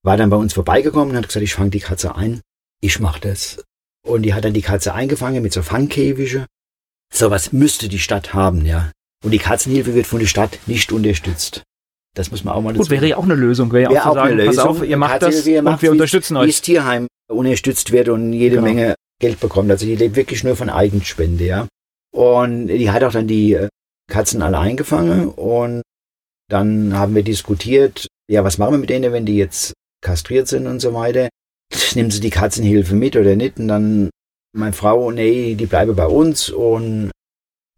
[0.03, 2.41] war dann bei uns vorbeigekommen und hat gesagt, ich fange die Katze ein,
[2.81, 3.63] ich mache das.
[4.07, 6.45] Und die hat dann die Katze eingefangen mit so Fangkäfige.
[7.19, 8.91] was müsste die Stadt haben, ja.
[9.23, 11.63] Und die Katzenhilfe wird von der Stadt nicht unterstützt.
[12.15, 14.13] Das muss man auch mal Gut, wäre ja auch eine Lösung, wäre ja auch, auch
[14.15, 14.55] sagen, eine Lösung.
[14.55, 16.47] pass auf, ihr macht das und macht, wir unterstützen euch.
[16.47, 18.67] Wie das Tierheim unterstützt wird und jede genau.
[18.67, 19.69] Menge Geld bekommt.
[19.69, 21.67] Also die lebt wirklich nur von Eigenspende, ja.
[22.11, 23.69] Und die hat auch dann die äh,
[24.09, 25.83] Katzen alle eingefangen und
[26.49, 30.67] dann haben wir diskutiert, ja, was machen wir mit denen, wenn die jetzt kastriert sind
[30.67, 31.29] und so weiter.
[31.93, 33.59] Nehmen sie die Katzenhilfe mit oder nicht?
[33.59, 34.09] Und dann
[34.55, 36.49] meine Frau, nee, die bleiben bei uns.
[36.49, 37.11] Und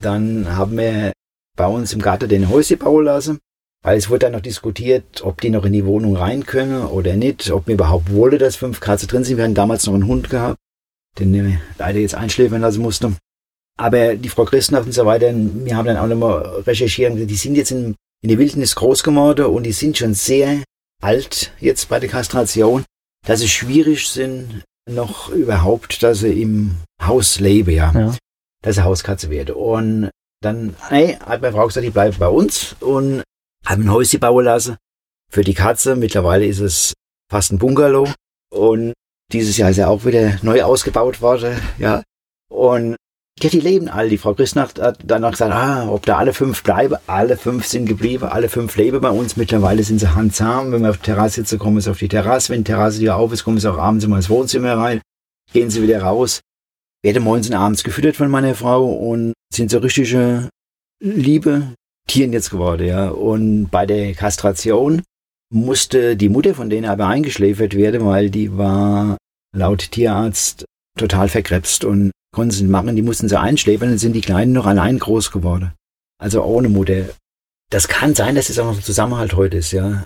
[0.02, 1.12] dann haben wir
[1.58, 3.40] bei uns im Garten den Häuschen bauen lassen.
[3.84, 7.16] Weil es wurde dann noch diskutiert, ob die noch in die Wohnung rein können oder
[7.16, 9.38] nicht, ob mir überhaupt wolle, dass fünf Katzen drin sind.
[9.38, 10.58] Wir hatten damals noch einen Hund gehabt,
[11.18, 13.14] den wir leider jetzt einschläfern lassen musste.
[13.78, 17.56] Aber die Frau Christnacht und so weiter, wir haben dann auch nochmal recherchiert, die sind
[17.56, 20.64] jetzt in, in der Wildnis groß geworden und die sind schon sehr
[21.02, 22.86] alt jetzt bei der Kastration,
[23.26, 27.92] dass sie schwierig sind, noch überhaupt, dass sie im Haus leben, ja.
[27.94, 28.16] ja.
[28.64, 29.56] Dass sie Hauskatze werden.
[29.56, 33.24] Und dann, hey, hat meine Frau gesagt, die bleiben bei uns und
[33.66, 34.78] haben ein Häuschen bauen lassen
[35.30, 35.96] für die Katze.
[35.96, 36.94] Mittlerweile ist es
[37.30, 38.10] fast ein Bungalow
[38.52, 38.94] und
[39.32, 42.04] dieses Jahr ist er auch wieder neu ausgebaut worden, ja.
[42.50, 42.98] Und
[43.40, 44.10] ja, die leben alle.
[44.10, 46.98] Die Frau Christnacht hat danach gesagt, ah, ob da alle fünf bleiben.
[47.08, 49.36] Alle fünf sind geblieben, alle fünf leben bei uns.
[49.36, 50.72] Mittlerweile sind sie handzahm.
[50.72, 52.54] Wenn wir auf die Terrasse sitzen, kommen sie auf die Terrasse.
[52.54, 55.02] Wenn die Terrasse wieder auf ist, kommen sie auch abends immer ins Wohnzimmer rein.
[55.54, 56.42] Gehen sie wieder raus.
[57.04, 60.50] Werden morgens und abends gefüttert von meiner Frau und sind so richtige
[61.00, 61.74] liebe
[62.16, 63.10] Jetzt geworden, ja.
[63.10, 65.02] Und bei der Kastration
[65.54, 69.18] musste die Mutter von denen aber eingeschläfert werden, weil die war
[69.56, 70.66] laut Tierarzt
[70.98, 74.54] total verkrebst und konnten sie nicht machen, die mussten sie einschläfern, dann sind die Kleinen
[74.54, 75.74] noch allein groß geworden.
[76.22, 77.10] Also ohne Mutter.
[77.70, 80.04] Das kann sein, dass es auch noch ein Zusammenhalt heute ist, ja.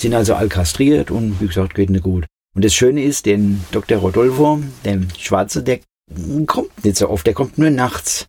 [0.00, 2.26] Sind also all kastriert und wie gesagt, geht nicht gut.
[2.54, 3.98] Und das Schöne ist, den Dr.
[3.98, 5.80] Rodolfo, der Schwarze, der
[6.46, 8.26] kommt nicht so oft, der kommt nur nachts.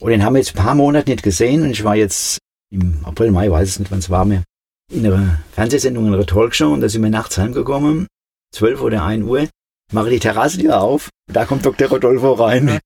[0.00, 2.38] Und den haben wir jetzt ein paar Monate nicht gesehen und ich war jetzt
[2.70, 4.44] im April, Mai, weiß es nicht, wann es war mehr,
[4.92, 8.06] in einer Fernsehsendung, in einer Talkshow und da sind wir nachts heimgekommen,
[8.54, 9.48] 12 oder 1 Uhr
[9.92, 11.10] mache die Terrasse wieder auf.
[11.32, 11.88] Da kommt Dr.
[11.88, 12.78] Rodolfo rein.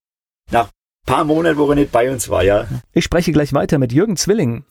[0.50, 0.70] Nach
[1.06, 2.66] paar Monaten, wo er nicht bei uns war, ja.
[2.92, 4.64] Ich spreche gleich weiter mit Jürgen Zwilling.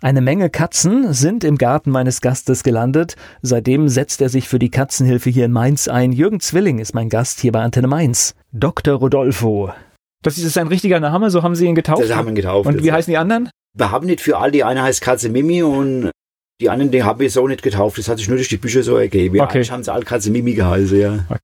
[0.00, 3.14] Eine Menge Katzen sind im Garten meines Gastes gelandet.
[3.40, 6.10] Seitdem setzt er sich für die Katzenhilfe hier in Mainz ein.
[6.10, 8.34] Jürgen Zwilling ist mein Gast hier bei Antenne Mainz.
[8.50, 8.96] Dr.
[8.96, 9.72] Rodolfo.
[10.22, 12.02] Das ist ein richtiger Name, so haben Sie ihn getauft?
[12.02, 12.68] Das haben ihn getauft.
[12.68, 13.50] Und wie heißen die anderen?
[13.76, 16.10] Wir haben nicht für all die eine heißt Katze Mimi und
[16.60, 17.98] die anderen, die habe ich so nicht getauft.
[17.98, 19.36] Das hat sich nur durch die Bücher so ergeben.
[19.36, 19.64] Ja, okay.
[19.64, 21.24] haben sie alle Katze Mimi geheißen, ja.
[21.28, 21.40] Okay.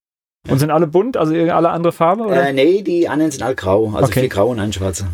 [0.48, 2.24] Und sind alle bunt, also alle andere Farbe?
[2.24, 2.48] Oder?
[2.48, 3.92] Äh, nee, die anderen sind alle grau.
[3.94, 4.20] Also okay.
[4.20, 5.08] vier grau und ein schwarzer.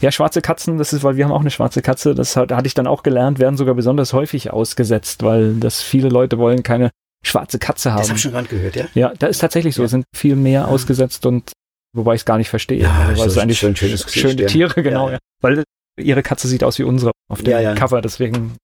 [0.00, 2.66] Ja, schwarze Katzen, das ist, weil wir haben auch eine schwarze Katze, das hat, hatte
[2.66, 6.90] ich dann auch gelernt, werden sogar besonders häufig ausgesetzt, weil das viele Leute wollen keine
[7.22, 8.00] schwarze Katze haben.
[8.00, 8.86] Das habe ich schon gerade gehört, ja?
[8.94, 9.88] Ja, da ist tatsächlich so, ja.
[9.88, 10.64] sind viel mehr ja.
[10.66, 11.52] ausgesetzt und
[11.94, 12.82] wobei ich es gar nicht verstehe.
[12.82, 15.10] Ja, weil es eigentlich schön, schönes Gesicht, schöne Tiere, genau.
[15.10, 15.18] Ja.
[15.40, 15.64] Weil
[15.98, 17.74] ihre Katze sieht aus wie unsere auf dem ja, ja.
[17.74, 18.56] Cover, deswegen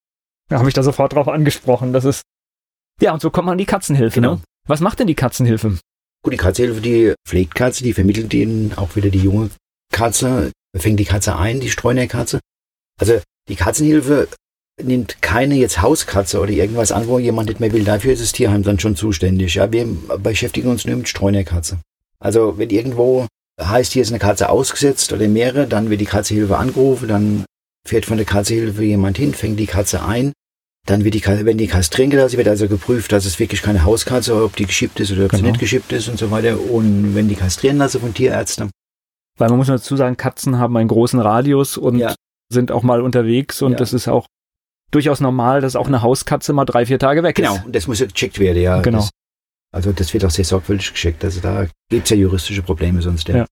[0.50, 1.92] habe ich da sofort drauf angesprochen.
[1.92, 2.22] Das ist,
[3.00, 4.28] ja, und so kommt man an die Katzenhilfe, ne?
[4.28, 4.36] genau.
[4.36, 4.42] ne?
[4.66, 5.78] Was macht denn die Katzenhilfe?
[6.22, 9.50] Gut, die Katzenhilfe, die pflegt Katze, die vermittelt ihnen auch wieder die junge
[9.92, 12.40] Katze, fängt die Katze ein, die Streunerkatze.
[12.98, 14.28] Also die Katzenhilfe
[14.82, 17.84] nimmt keine jetzt Hauskatze oder irgendwas an, wo jemand nicht mehr will.
[17.84, 19.54] Dafür ist das Tierheim dann schon zuständig.
[19.54, 19.86] Ja, wir
[20.18, 21.78] beschäftigen uns nur mit Streunerkatze.
[22.18, 23.26] Also wenn irgendwo
[23.60, 27.44] heißt, hier ist eine Katze ausgesetzt oder mehrere, dann wird die Katzenhilfe angerufen, dann
[27.86, 30.32] fährt von der Katzenhilfe jemand hin, fängt die Katze ein,
[30.86, 34.42] dann wird die, wenn die kastrieren gelassen, wird also geprüft, dass es wirklich keine Hauskatze,
[34.42, 35.42] ob die geschippt ist oder ob genau.
[35.42, 36.58] sie nicht geschippt ist und so weiter.
[36.60, 38.70] Und wenn die kastrieren lassen von Tierärzten.
[39.36, 42.14] Weil man muss dazu sagen, Katzen haben einen großen Radius und ja.
[42.52, 43.78] sind auch mal unterwegs und ja.
[43.78, 44.26] das ist auch
[44.92, 47.54] durchaus normal, dass auch eine Hauskatze mal drei, vier Tage weg genau.
[47.54, 47.60] ist.
[47.62, 48.80] Genau, das muss ja gecheckt werden, ja.
[48.80, 48.98] Genau.
[48.98, 49.10] Das,
[49.76, 51.22] also das wird auch sehr sorgfältig gecheckt.
[51.22, 53.28] Also da gibt es ja juristische Probleme sonst.
[53.28, 53.36] Ja.
[53.36, 53.46] ja.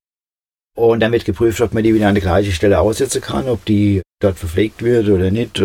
[0.74, 3.64] Und dann wird geprüft, ob man die wieder an der gleichen Stelle aussetzen kann, ob
[3.66, 5.62] die dort verpflegt wird oder nicht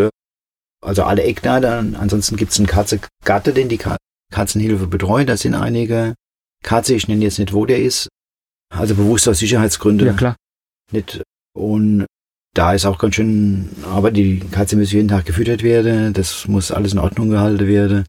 [0.82, 1.96] also alle Eckdaten.
[1.96, 3.80] Ansonsten gibt es einen Katze-Gatte, den die
[4.30, 5.30] Katzenhilfe betreut.
[5.30, 6.14] Da sind einige
[6.62, 8.08] Katze, ich nenne jetzt nicht, wo der ist.
[8.68, 10.08] Also bewusst aus Sicherheitsgründen.
[10.08, 10.36] Ja, klar.
[10.92, 11.22] Nicht.
[11.54, 12.04] Und
[12.54, 16.12] da ist auch ganz schön, aber die Katze muss jeden Tag gefüttert werden.
[16.12, 18.04] Das muss alles in Ordnung gehalten werden.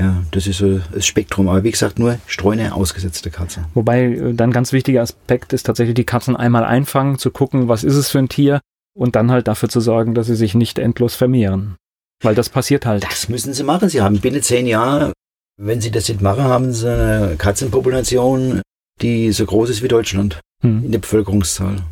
[0.00, 1.48] Ja, das ist so das Spektrum.
[1.48, 3.64] Aber wie gesagt, nur streune ausgesetzte Katze.
[3.74, 7.84] Wobei äh, dann ganz wichtiger Aspekt ist tatsächlich die Katzen einmal einfangen, zu gucken, was
[7.84, 8.60] ist es für ein Tier
[8.96, 11.76] und dann halt dafür zu sorgen, dass sie sich nicht endlos vermehren.
[12.22, 13.04] Weil das passiert halt.
[13.04, 13.88] Das müssen sie machen.
[13.88, 15.12] Sie haben binnen zehn Jahren,
[15.56, 18.62] wenn sie das nicht machen, haben sie eine Katzenpopulation,
[19.00, 20.84] die so groß ist wie Deutschland hm.
[20.84, 21.82] in der Bevölkerungszahl.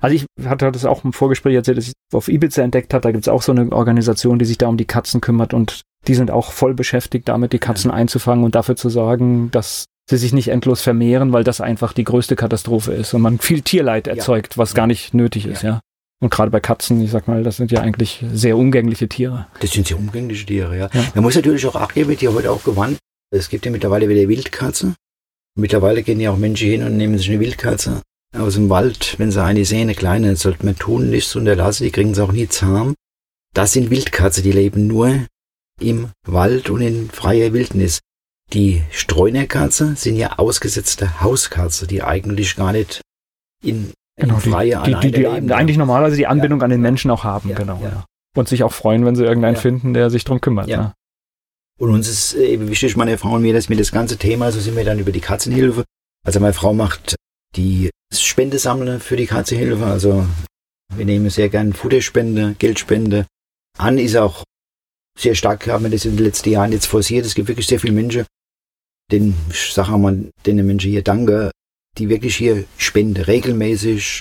[0.00, 3.12] Also ich hatte das auch im Vorgespräch erzählt, dass ich auf Ibiza entdeckt habe, da
[3.12, 6.14] gibt es auch so eine Organisation, die sich da um die Katzen kümmert und die
[6.14, 7.96] sind auch voll beschäftigt damit, die Katzen ja.
[7.96, 12.04] einzufangen und dafür zu sorgen, dass sie sich nicht endlos vermehren, weil das einfach die
[12.04, 14.58] größte Katastrophe ist und man viel Tierleid erzeugt, ja.
[14.58, 15.80] was gar nicht nötig ist, ja.
[16.20, 19.46] Und gerade bei Katzen, ich sag mal, das sind ja eigentlich sehr umgängliche Tiere.
[19.58, 20.88] Das sind sehr umgängliche Tiere, ja.
[20.92, 21.04] ja.
[21.14, 22.98] Man muss natürlich auch achten, wird ja heute auch gewandt.
[23.34, 24.94] Es gibt ja mittlerweile wieder Wildkatze.
[25.58, 28.02] Mittlerweile gehen ja auch Menschen hin und nehmen sich eine Wildkatze
[28.38, 29.16] aus dem Wald.
[29.18, 32.32] Wenn sie eine sehen, eine kleine, sollte man tun, nichts unterlassen, die kriegen sie auch
[32.32, 32.94] nie zahm.
[33.52, 35.26] Das sind Wildkatze, die leben nur
[35.82, 38.00] im Wald und in freier Wildnis.
[38.52, 43.00] Die Streunerkatze sind ja ausgesetzte Hauskatze, die eigentlich gar nicht
[43.64, 46.64] in genau, freie die, die, die, die eigentlich normalerweise die Anbindung ja.
[46.64, 47.80] an den Menschen auch haben, ja, genau.
[48.34, 50.68] Und sich auch freuen, wenn sie irgendeinen finden, der sich drum kümmert.
[50.68, 50.76] Ja.
[50.78, 50.92] Ne?
[51.78, 54.60] Und uns ist eben wichtig, meine Frau und mir, dass mir das ganze Thema, so
[54.60, 55.84] sind wir dann über die Katzenhilfe.
[56.24, 57.16] Also meine Frau macht
[57.56, 59.84] die Spendesammler für die Katzenhilfe.
[59.84, 60.26] Also
[60.94, 63.26] wir nehmen sehr gern Futterspende, Geldspende
[63.78, 64.44] an, ist auch
[65.18, 67.26] sehr stark, haben wir das in den letzten Jahren jetzt forciert.
[67.26, 68.24] Es gibt wirklich sehr viele Menschen,
[69.10, 71.50] den, ich sage mal, den Menschen hier danke,
[71.98, 74.20] die wirklich hier spenden, regelmäßig,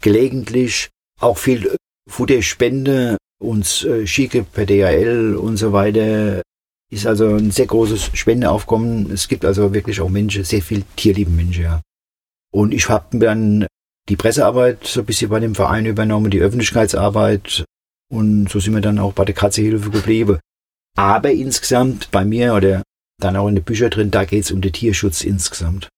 [0.00, 0.88] gelegentlich,
[1.20, 1.76] auch viel
[2.08, 6.42] Futterspende, uns äh, schicke per DHL und so weiter.
[6.90, 9.10] Ist also ein sehr großes Spendeaufkommen.
[9.10, 11.80] Es gibt also wirklich auch Menschen, sehr viel tierlieben Menschen, ja.
[12.52, 13.66] Und ich habe dann
[14.10, 17.64] die Pressearbeit so ein bisschen bei dem Verein übernommen, die Öffentlichkeitsarbeit.
[18.12, 20.38] Und so sind wir dann auch bei der Katzehilfe geblieben.
[20.96, 22.82] Aber insgesamt bei mir oder
[23.18, 25.88] dann auch in den Büchern drin, da geht es um den Tierschutz insgesamt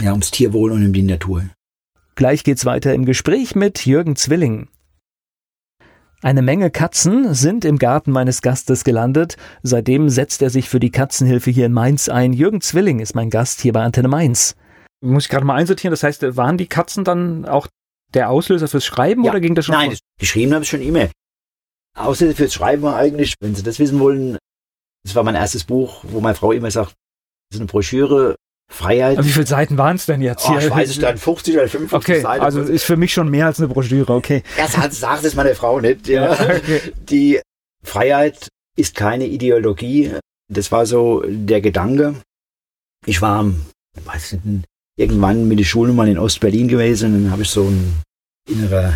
[0.00, 1.44] ja, ums Tierwohl und um die Natur.
[2.14, 4.68] Gleich geht's weiter im Gespräch mit Jürgen Zwilling.
[6.22, 9.36] Eine Menge Katzen sind im Garten meines Gastes gelandet.
[9.62, 12.32] Seitdem setzt er sich für die Katzenhilfe hier in Mainz ein.
[12.32, 14.56] Jürgen Zwilling ist mein Gast hier bei Antenne Mainz.
[15.00, 17.68] Muss ich gerade mal einsortieren, das heißt, waren die Katzen dann auch
[18.14, 19.30] der Auslöser fürs Schreiben ja.
[19.30, 19.76] oder ging das schon?
[19.76, 21.08] Nein, geschrieben habe ich schon immer.
[21.94, 24.38] Auslöser fürs Schreiben war eigentlich, wenn Sie das wissen wollen,
[25.04, 26.94] das war mein erstes Buch, wo meine Frau immer sagt,
[27.50, 28.36] das ist eine Broschüre
[28.70, 29.24] Freiheit.
[29.24, 30.56] Wie viele Seiten waren es denn jetzt hier?
[30.56, 32.44] Oh, ich weiß es dann 50 oder 55 okay, Seiten.
[32.44, 34.42] Also ist für mich schon mehr als eine Broschüre, okay.
[34.56, 36.06] Das hat, sagt es meine Frau nicht.
[36.08, 36.32] Ja.
[36.32, 36.92] Okay.
[37.08, 37.40] Die
[37.82, 40.12] Freiheit ist keine Ideologie.
[40.52, 42.16] Das war so der Gedanke.
[43.06, 43.46] Ich war,
[44.04, 44.66] weiß nicht,
[44.96, 48.02] irgendwann mit der Schule mal in Ostberlin gewesen und dann habe ich so ein
[48.48, 48.94] innerer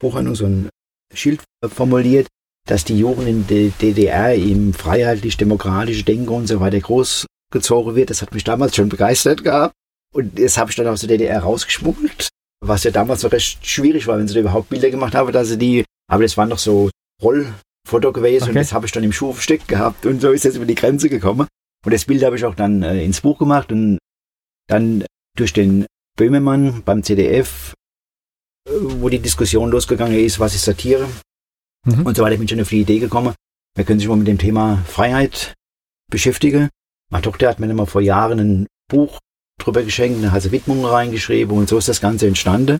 [0.00, 0.68] Buchhandlung, so ein
[1.14, 2.26] Schild formuliert,
[2.66, 8.10] dass die Jugend in der DDR im freiheitlich-demokratische Denken und so weiter groß gezogen wird.
[8.10, 9.74] Das hat mich damals schon begeistert gehabt.
[10.12, 12.28] Und das habe ich dann aus der DDR rausgeschmuggelt,
[12.64, 15.48] was ja damals so recht schwierig war, wenn sie da überhaupt Bilder gemacht haben, dass
[15.48, 16.88] sie die, aber das waren noch so
[17.20, 18.50] Rollfoto gewesen okay.
[18.50, 20.76] und das habe ich dann im Schuh versteckt gehabt und so ist das über die
[20.76, 21.48] Grenze gekommen.
[21.84, 23.98] Und das Bild habe ich auch dann äh, ins Buch gemacht und
[24.68, 25.04] dann
[25.36, 25.86] durch den
[26.16, 27.74] Böhmemann beim CDF,
[28.68, 31.08] äh, wo die Diskussion losgegangen ist, was ist Satire
[31.84, 32.06] mhm.
[32.06, 33.34] und so weiter, bin ich schon auf die Idee gekommen,
[33.76, 35.54] wir können sich mal mit dem Thema Freiheit
[36.10, 36.68] beschäftigen.
[37.10, 39.18] Meine Tochter hat mir immer vor Jahren ein Buch
[39.60, 42.78] drüber geschenkt, eine hat sie Widmung reingeschrieben und so ist das Ganze entstanden.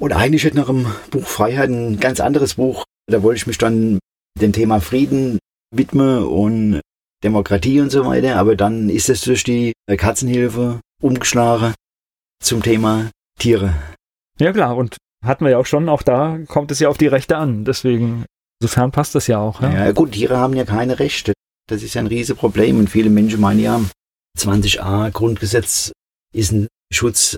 [0.00, 2.84] Und eigentlich hätte nach dem Buch Freiheit ein ganz anderes Buch.
[3.06, 3.98] Da wollte ich mich dann
[4.40, 5.38] dem Thema Frieden
[5.74, 6.80] widmen und
[7.24, 8.36] Demokratie und so weiter.
[8.36, 11.74] Aber dann ist es durch die Katzenhilfe umgeschlagen
[12.40, 13.74] zum Thema Tiere.
[14.38, 17.06] Ja klar, und hatten wir ja auch schon, auch da kommt es ja auf die
[17.06, 17.64] Rechte an.
[17.64, 18.24] Deswegen,
[18.60, 19.60] insofern passt das ja auch.
[19.60, 21.32] Ja, ja gut, Tiere haben ja keine Rechte.
[21.68, 23.80] Das ist ja ein Riesenproblem und viele Menschen meinen ja,
[24.38, 25.92] 20a Grundgesetz
[26.34, 27.36] ist ein Schutz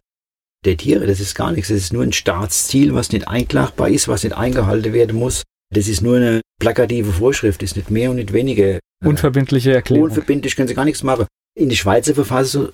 [0.64, 1.06] der Tiere.
[1.06, 1.68] Das ist gar nichts.
[1.68, 5.42] Das ist nur ein Staatsziel, was nicht einklagbar ist, was nicht eingehalten werden muss.
[5.72, 8.78] Das ist nur eine plakative Vorschrift, ist nicht mehr und nicht weniger.
[9.04, 10.04] Unverbindliche Erklärung.
[10.04, 11.26] Unverbindlich können sie gar nichts machen.
[11.58, 12.68] In der Schweizer Verfassung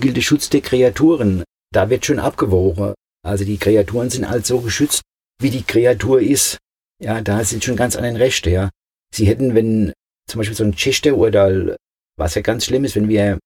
[0.00, 1.42] gilt der Schutz der Kreaturen.
[1.72, 2.94] Da wird schon abgewogen.
[3.24, 5.02] Also die Kreaturen sind halt so geschützt,
[5.40, 6.58] wie die Kreatur ist.
[7.00, 8.70] Ja, da sind schon ganz andere Rechte, ja.
[9.14, 9.92] Sie hätten, wenn
[10.28, 11.76] zum Beispiel so ein Chester-Urteil,
[12.16, 13.38] was ja ganz schlimm ist, wenn wir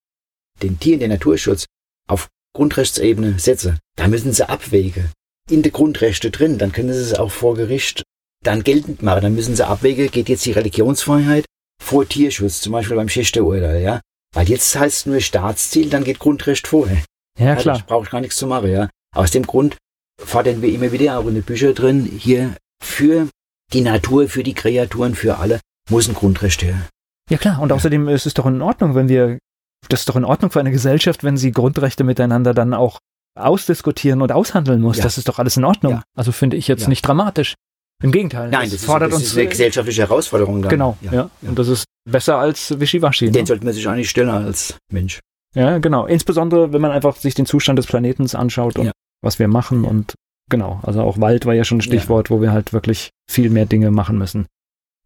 [0.63, 1.67] den Tieren den Naturschutz
[2.09, 5.11] auf Grundrechtsebene setzen, da müssen sie abwägen.
[5.51, 8.03] In der Grundrechte drin, dann können sie es auch vor Gericht
[8.43, 9.23] dann geltend machen.
[9.23, 11.45] Dann müssen sie abwägen, geht jetzt die Religionsfreiheit
[11.83, 14.01] vor Tierschutz, zum Beispiel beim Chester-Urteil, ja.
[14.35, 17.03] Weil jetzt heißt nur Staatsziel, dann geht Grundrecht vorher.
[17.39, 17.79] Ja, klar.
[17.79, 18.89] Ja, brauche ich gar nichts zu machen, ja.
[19.17, 19.77] Aus dem Grund
[20.23, 23.29] fordern wir immer wieder auch in den Büchern drin, hier für
[23.73, 25.61] die Natur, für die Kreaturen, für alle
[25.91, 26.89] muss ein Grundrecht her.
[27.31, 27.77] Ja klar, und ja.
[27.77, 29.39] außerdem ist es doch in Ordnung, wenn wir,
[29.89, 32.99] das ist doch in Ordnung für eine Gesellschaft, wenn sie Grundrechte miteinander dann auch
[33.39, 34.99] ausdiskutieren und aushandeln muss.
[34.99, 35.05] Ja.
[35.05, 35.95] Das ist doch alles in Ordnung.
[35.95, 36.03] Ja.
[36.17, 37.55] Also finde ich jetzt nicht dramatisch.
[38.03, 38.51] Im Gegenteil.
[38.51, 40.61] Nein, das, fordert ist, das uns ist eine gesellschaftliche Herausforderung.
[40.61, 40.69] Dann.
[40.69, 41.31] Genau, ja.
[41.41, 43.31] Und das ist besser als Wischiwaschi.
[43.31, 43.47] Den ne?
[43.47, 45.21] sollte man sich eigentlich stellen als Mensch.
[45.55, 46.05] Ja, genau.
[46.05, 48.93] Insbesondere, wenn man einfach sich den Zustand des Planetens anschaut und
[49.23, 50.15] was wir machen und
[50.51, 50.81] genau.
[50.83, 53.91] Also auch Wald war ja schon ein Stichwort, wo wir halt wirklich viel mehr Dinge
[53.91, 54.47] machen müssen.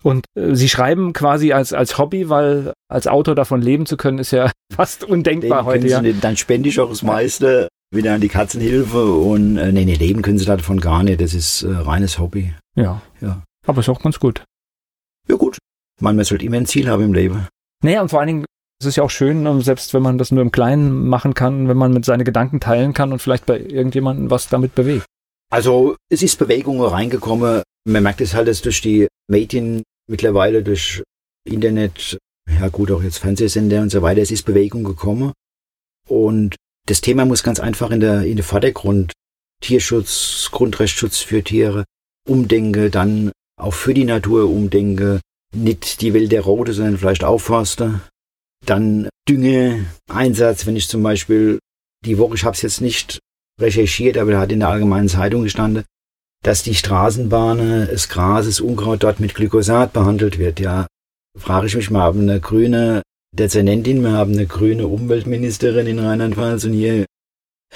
[0.03, 4.19] Und äh, sie schreiben quasi als, als Hobby, weil als Autor davon leben zu können,
[4.19, 5.89] ist ja fast undenkbar heute.
[5.89, 6.01] Ja.
[6.01, 9.95] Nicht, dann spende ich auch das meiste wieder an die Katzenhilfe und äh, nee, nee,
[9.95, 11.21] leben können sie davon gar nicht.
[11.21, 12.55] Das ist äh, reines Hobby.
[12.77, 13.03] Ja.
[13.21, 13.43] ja.
[13.67, 14.45] Aber ist auch ganz gut.
[15.29, 15.59] Ja, gut.
[16.01, 17.47] Man, man sollte immer ein Ziel haben im Leben.
[17.83, 18.45] Naja, und vor allen Dingen
[18.81, 21.68] es ist ja auch schön, ähm, selbst wenn man das nur im Kleinen machen kann,
[21.68, 25.05] wenn man mit seine Gedanken teilen kann und vielleicht bei irgendjemandem was damit bewegt.
[25.51, 27.62] Also es ist Bewegung reingekommen.
[27.85, 31.03] Man merkt es halt dass durch die Medien mittlerweile, durch
[31.45, 32.18] Internet,
[32.49, 35.33] ja gut, auch jetzt Fernsehsender und so weiter, es ist Bewegung gekommen.
[36.09, 36.57] Und
[36.87, 39.12] das Thema muss ganz einfach in der, in der Vordergrund.
[39.61, 41.85] Tierschutz, Grundrechtsschutz für Tiere,
[42.26, 45.20] Umdenke, dann auch für die Natur umdenke.
[45.55, 48.01] Nicht die Welt der Rote, sondern vielleicht auch Forster.
[48.67, 51.59] Dann Düngeeinsatz, wenn ich zum Beispiel
[52.05, 53.19] die Woche, ich habe es jetzt nicht
[53.61, 55.85] recherchiert, aber da hat in der Allgemeinen Zeitung gestanden,
[56.43, 60.61] dass die Straßenbahn, das Gras, das Unkraut dort mit Glyphosat behandelt wird.
[60.61, 60.87] Ja,
[61.39, 63.03] frage ich mich mal, haben eine grüne
[63.37, 67.05] Dezernentin, wir haben eine grüne Umweltministerin in Rheinland-Pfalz und hier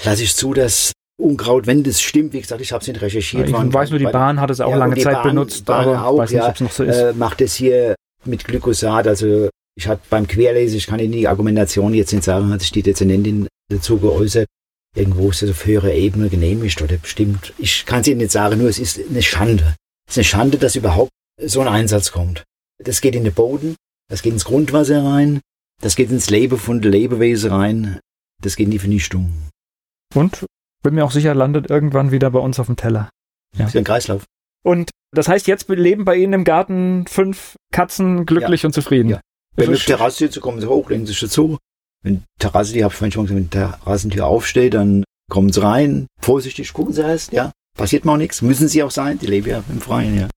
[0.03, 3.47] lasse ich zu, dass Unkraut, wenn das stimmt, wie gesagt, ich habe es nicht recherchiert.
[3.47, 5.87] Ja, ich weiß nur, die Bahn hat es auch ja, lange Zeit Bahn, benutzt, Bahn
[5.87, 6.97] aber auch, weiß nicht, ja, noch so ist.
[6.97, 11.27] Äh, macht es hier mit Glyphosat, also ich hatte beim Querlesen, ich kann Ihnen die
[11.27, 14.47] Argumentation jetzt nicht sagen, hat sich die Dezernentin dazu geäußert.
[14.95, 17.53] Irgendwo ist das auf höherer Ebene genehmigt oder bestimmt.
[17.57, 19.75] Ich kann es Ihnen nicht sagen, nur es ist eine Schande.
[20.07, 21.11] Es ist eine Schande, dass überhaupt
[21.41, 22.43] so ein Einsatz kommt.
[22.81, 23.75] Das geht in den Boden,
[24.09, 25.41] das geht ins Grundwasser rein,
[25.81, 27.99] das geht ins Leben von der Lebewesen rein,
[28.41, 29.33] das geht in die Vernichtung.
[30.13, 30.45] Und
[30.81, 33.09] bin mir auch sicher, landet irgendwann wieder bei uns auf dem Teller.
[33.53, 33.65] Ja.
[33.65, 34.23] Das ist ein Kreislauf.
[34.63, 38.67] Und das heißt, jetzt leben bei Ihnen im Garten fünf Katzen glücklich ja.
[38.67, 39.09] und zufrieden.
[39.09, 39.21] Ja.
[39.55, 41.57] Wenn auf die Terrasse zu kommen sie hoch, legen sich dazu.
[42.03, 46.07] Wenn Terrasse, die habe ich vorhin schon gesagt, wenn Terrassentür aufsteht, dann kommen sie rein.
[46.21, 47.51] Vorsichtig gucken sie erst, ja.
[47.77, 48.41] Passiert mal nichts.
[48.41, 49.19] Müssen sie auch sein.
[49.19, 50.29] Die leben ja im Freien, ja.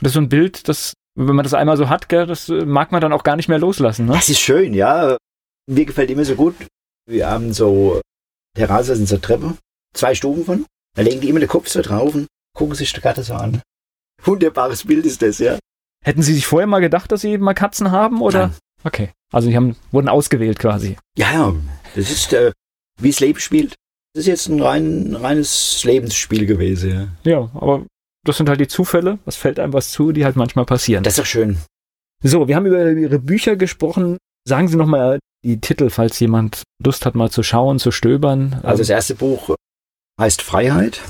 [0.00, 2.92] Das ist so ein Bild, das, wenn man das einmal so hat, gell, das mag
[2.92, 4.12] man dann auch gar nicht mehr loslassen, ne?
[4.12, 5.16] Das ist schön, ja.
[5.70, 6.54] Mir gefällt immer so gut.
[7.06, 8.00] Wir haben so
[8.56, 9.56] Terrasse, sind so Treppe,
[9.94, 10.66] zwei Stufen von.
[10.96, 13.62] Da legen die immer den Kopf so drauf und gucken sich die Gatte so an.
[14.22, 15.58] Wunderbares Bild ist das, ja.
[16.04, 18.48] Hätten Sie sich vorher mal gedacht, dass Sie mal Katzen haben, oder?
[18.48, 18.56] Nein.
[18.84, 19.10] Okay.
[19.32, 20.96] Also die haben, wurden ausgewählt quasi.
[21.16, 21.54] Ja, ja.
[21.96, 22.52] Das ist, äh,
[23.00, 23.74] wie es Leben spielt.
[24.14, 26.90] Das ist jetzt ein rein, reines Lebensspiel gewesen,
[27.24, 27.30] ja.
[27.30, 27.84] Ja, aber
[28.24, 29.18] das sind halt die Zufälle.
[29.24, 31.02] Was fällt einem was zu, die halt manchmal passieren.
[31.02, 31.58] Das ist doch schön.
[32.22, 34.18] So, wir haben über Ihre Bücher gesprochen.
[34.46, 38.60] Sagen Sie nochmal die Titel, falls jemand Lust hat, mal zu schauen, zu stöbern.
[38.62, 39.54] Also das erste Buch
[40.20, 41.02] heißt Freiheit.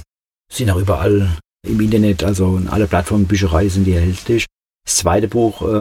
[0.53, 4.47] Sind auch überall im Internet, also in alle Plattformen, Bücherei sind die erhältlich.
[4.85, 5.81] Das zweite Buch äh,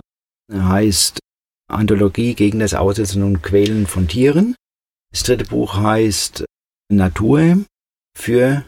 [0.53, 1.19] heißt
[1.67, 4.55] Anthologie gegen das Aussetzen und Quälen von Tieren.
[5.11, 6.45] Das dritte Buch heißt
[6.89, 7.57] Natur
[8.17, 8.65] für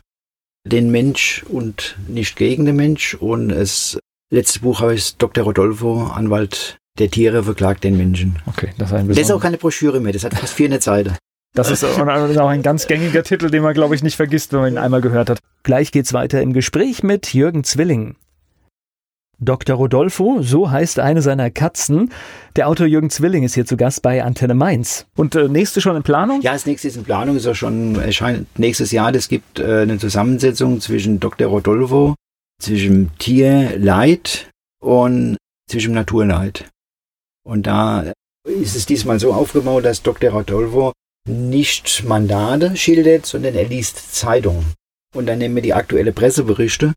[0.68, 3.16] den Mensch und nicht gegen den Mensch.
[3.16, 4.00] Und das
[4.32, 5.44] letzte Buch heißt Dr.
[5.44, 8.42] Rodolfo, Anwalt der Tiere, verklagt den Menschen.
[8.46, 11.18] Okay, das ist ein Das ist auch keine Broschüre mehr, das hat fast 400 Seiten.
[11.54, 14.74] Das ist auch ein ganz gängiger Titel, den man, glaube ich, nicht vergisst, wenn man
[14.74, 15.40] ihn einmal gehört hat.
[15.64, 18.18] Gleich geht's weiter im Gespräch mit Jürgen Zwilling.
[19.40, 19.76] Dr.
[19.76, 22.12] Rodolfo, so heißt eine seiner Katzen.
[22.56, 25.06] Der Autor Jürgen Zwilling ist hier zu Gast bei Antenne Mainz.
[25.16, 26.42] Und äh, nächste schon in Planung?
[26.42, 29.14] Ja, das nächste ist in Planung, ist auch schon erscheint nächstes Jahr.
[29.14, 31.48] Es gibt äh, eine Zusammensetzung zwischen Dr.
[31.48, 32.16] Rodolfo,
[32.62, 34.50] zwischen Tierleid
[34.82, 35.38] und
[35.70, 36.70] zwischen Naturleid.
[37.44, 38.14] Und da
[38.46, 40.32] ist es diesmal so aufgebaut, dass Dr.
[40.32, 40.94] Rodolfo
[41.28, 44.74] nicht Mandate schildert, sondern er liest Zeitungen.
[45.14, 46.94] Und dann nehmen wir die aktuelle Presseberichte,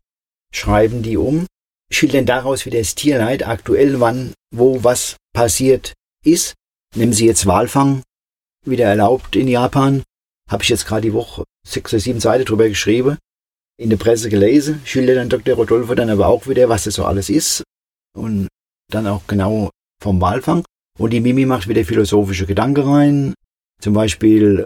[0.53, 1.45] schreiben die um
[1.91, 6.53] schildern daraus, wie das Tierleid aktuell wann, wo, was passiert ist.
[6.95, 8.03] Nehmen Sie jetzt Walfang,
[8.65, 10.03] wieder erlaubt in Japan.
[10.49, 13.17] Habe ich jetzt gerade die Woche sechs oder sieben Seiten drüber geschrieben,
[13.79, 15.55] in der Presse gelesen, schildert dann Dr.
[15.55, 17.63] Rodolfo dann aber auch wieder, was das so alles ist
[18.17, 18.47] und
[18.91, 19.69] dann auch genau
[20.01, 20.63] vom Walfang.
[20.97, 23.33] Und die Mimi macht wieder philosophische Gedanken rein.
[23.81, 24.65] Zum Beispiel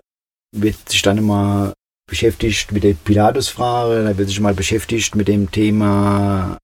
[0.55, 1.73] wird sich dann immer
[2.09, 6.57] beschäftigt mit der Pilatus-Frage, da wird sich mal beschäftigt mit dem Thema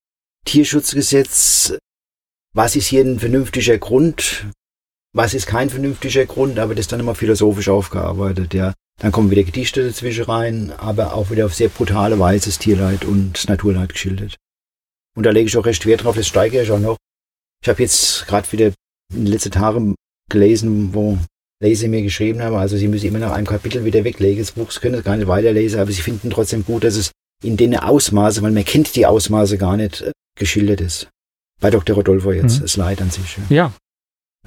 [0.46, 1.78] Tierschutzgesetz,
[2.54, 4.48] was ist hier ein vernünftiger Grund,
[5.14, 8.74] was ist kein vernünftiger Grund, aber das ist dann immer philosophisch aufgearbeitet, ja.
[9.02, 13.06] Dann kommen wieder Gedichte dazwischen rein, aber auch wieder auf sehr brutale Weise das Tierleid
[13.06, 14.36] und das Naturleid geschildert.
[15.16, 16.98] Und da lege ich auch recht Wert drauf, das steigere ich auch noch.
[17.64, 18.68] Ich habe jetzt gerade wieder
[19.14, 19.96] in den letzten Tagen
[20.30, 21.18] gelesen, wo
[21.62, 24.40] Leser mir geschrieben haben, also sie müssen immer nach einem Kapitel wieder weglegen.
[24.40, 27.12] Das Buch können sie gar nicht weiterlesen, aber sie finden trotzdem gut, dass es
[27.44, 30.10] in den Ausmaße, weil man kennt die Ausmaße gar nicht,
[30.40, 31.10] geschildert ist.
[31.62, 31.96] Bei Dr.
[31.96, 32.62] Rodolfo jetzt, mhm.
[32.64, 33.38] das Leid an sich.
[33.50, 33.56] Ja.
[33.56, 33.74] ja.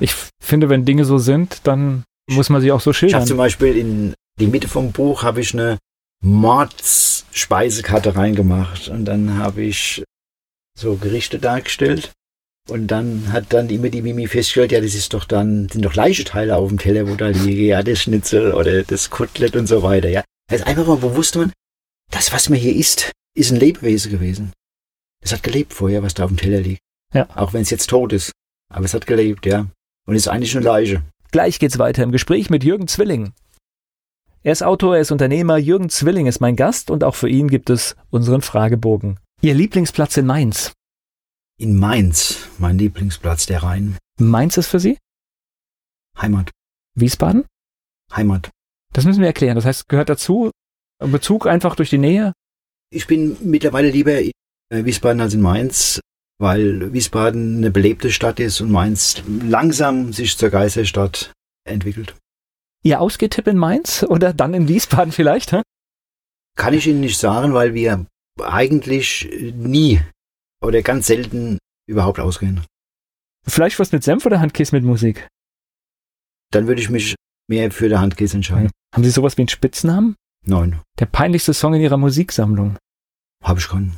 [0.01, 3.18] Ich finde, wenn Dinge so sind, dann muss man sie auch so schildern.
[3.18, 5.78] Ich habe zum Beispiel in die Mitte vom Buch habe ich eine
[6.24, 10.03] Mordsspeisekarte reingemacht und dann habe ich
[10.78, 12.12] so Gerichte dargestellt.
[12.70, 15.95] Und dann hat dann immer die Mimi festgestellt, ja, das ist doch dann, sind doch
[15.95, 19.82] Leicheteile auf dem Teller, wo da liege, ja, das Schnitzel oder das Kotelett und so
[19.82, 20.22] weiter, ja.
[20.51, 21.53] Ist einfach mal bewusst man,
[22.12, 24.53] das, was man hier isst, ist ein Lebewesen gewesen.
[25.23, 26.83] Es hat gelebt vorher, was da auf dem Teller liegt.
[27.14, 27.29] Ja.
[27.35, 28.33] Auch wenn es jetzt tot ist.
[28.68, 29.66] Aber es hat gelebt, ja.
[30.07, 31.03] Und ist eigentlich eine Leiche.
[31.31, 33.33] Gleich geht's weiter im Gespräch mit Jürgen Zwilling.
[34.43, 35.57] Er ist Autor, er ist Unternehmer.
[35.57, 39.20] Jürgen Zwilling ist mein Gast und auch für ihn gibt es unseren Fragebogen.
[39.41, 40.73] Ihr Lieblingsplatz in Mainz?
[41.59, 43.97] In Mainz, mein Lieblingsplatz, der Rhein.
[44.18, 44.99] Mainz ist für Sie?
[46.20, 46.51] Heimat.
[46.95, 47.45] Wiesbaden?
[48.12, 48.51] Heimat.
[48.93, 49.55] Das müssen wir erklären.
[49.55, 50.51] Das heißt, gehört dazu
[50.99, 52.33] Bezug einfach durch die Nähe?
[52.91, 54.12] Ich bin mittlerweile lieber
[54.73, 56.01] Wiesbaden als in Mainz,
[56.39, 61.33] weil Wiesbaden eine belebte Stadt ist und Mainz langsam sich zur Geisterstadt
[61.68, 62.16] entwickelt.
[62.83, 65.53] Ihr Ausgehtipp in Mainz oder dann in Wiesbaden vielleicht?
[65.53, 65.62] Hä?
[66.57, 68.07] Kann ich Ihnen nicht sagen, weil wir
[68.41, 70.01] eigentlich nie
[70.62, 71.59] oder ganz selten
[71.89, 72.64] überhaupt ausgehen.
[73.47, 75.29] Vielleicht was mit Senf oder Handkäse mit Musik?
[76.51, 77.14] Dann würde ich mich
[77.49, 78.70] mehr für der Handkäse entscheiden.
[78.95, 80.16] Haben Sie sowas wie einen Spitznamen?
[80.45, 80.81] Nein.
[80.99, 82.77] Der peinlichste Song in Ihrer Musiksammlung?
[83.43, 83.97] Habe ich keinen.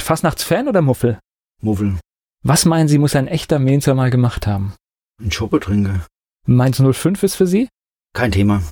[0.00, 1.18] Fastnachtsfan oder Muffel?
[1.62, 1.98] Muffel.
[2.44, 4.74] Was meinen Sie, muss ein echter Mainzer mal gemacht haben?
[5.20, 6.06] Ein Schoppetrinker.
[6.46, 7.68] Mainz 05 ist für Sie?
[8.14, 8.62] Kein Thema.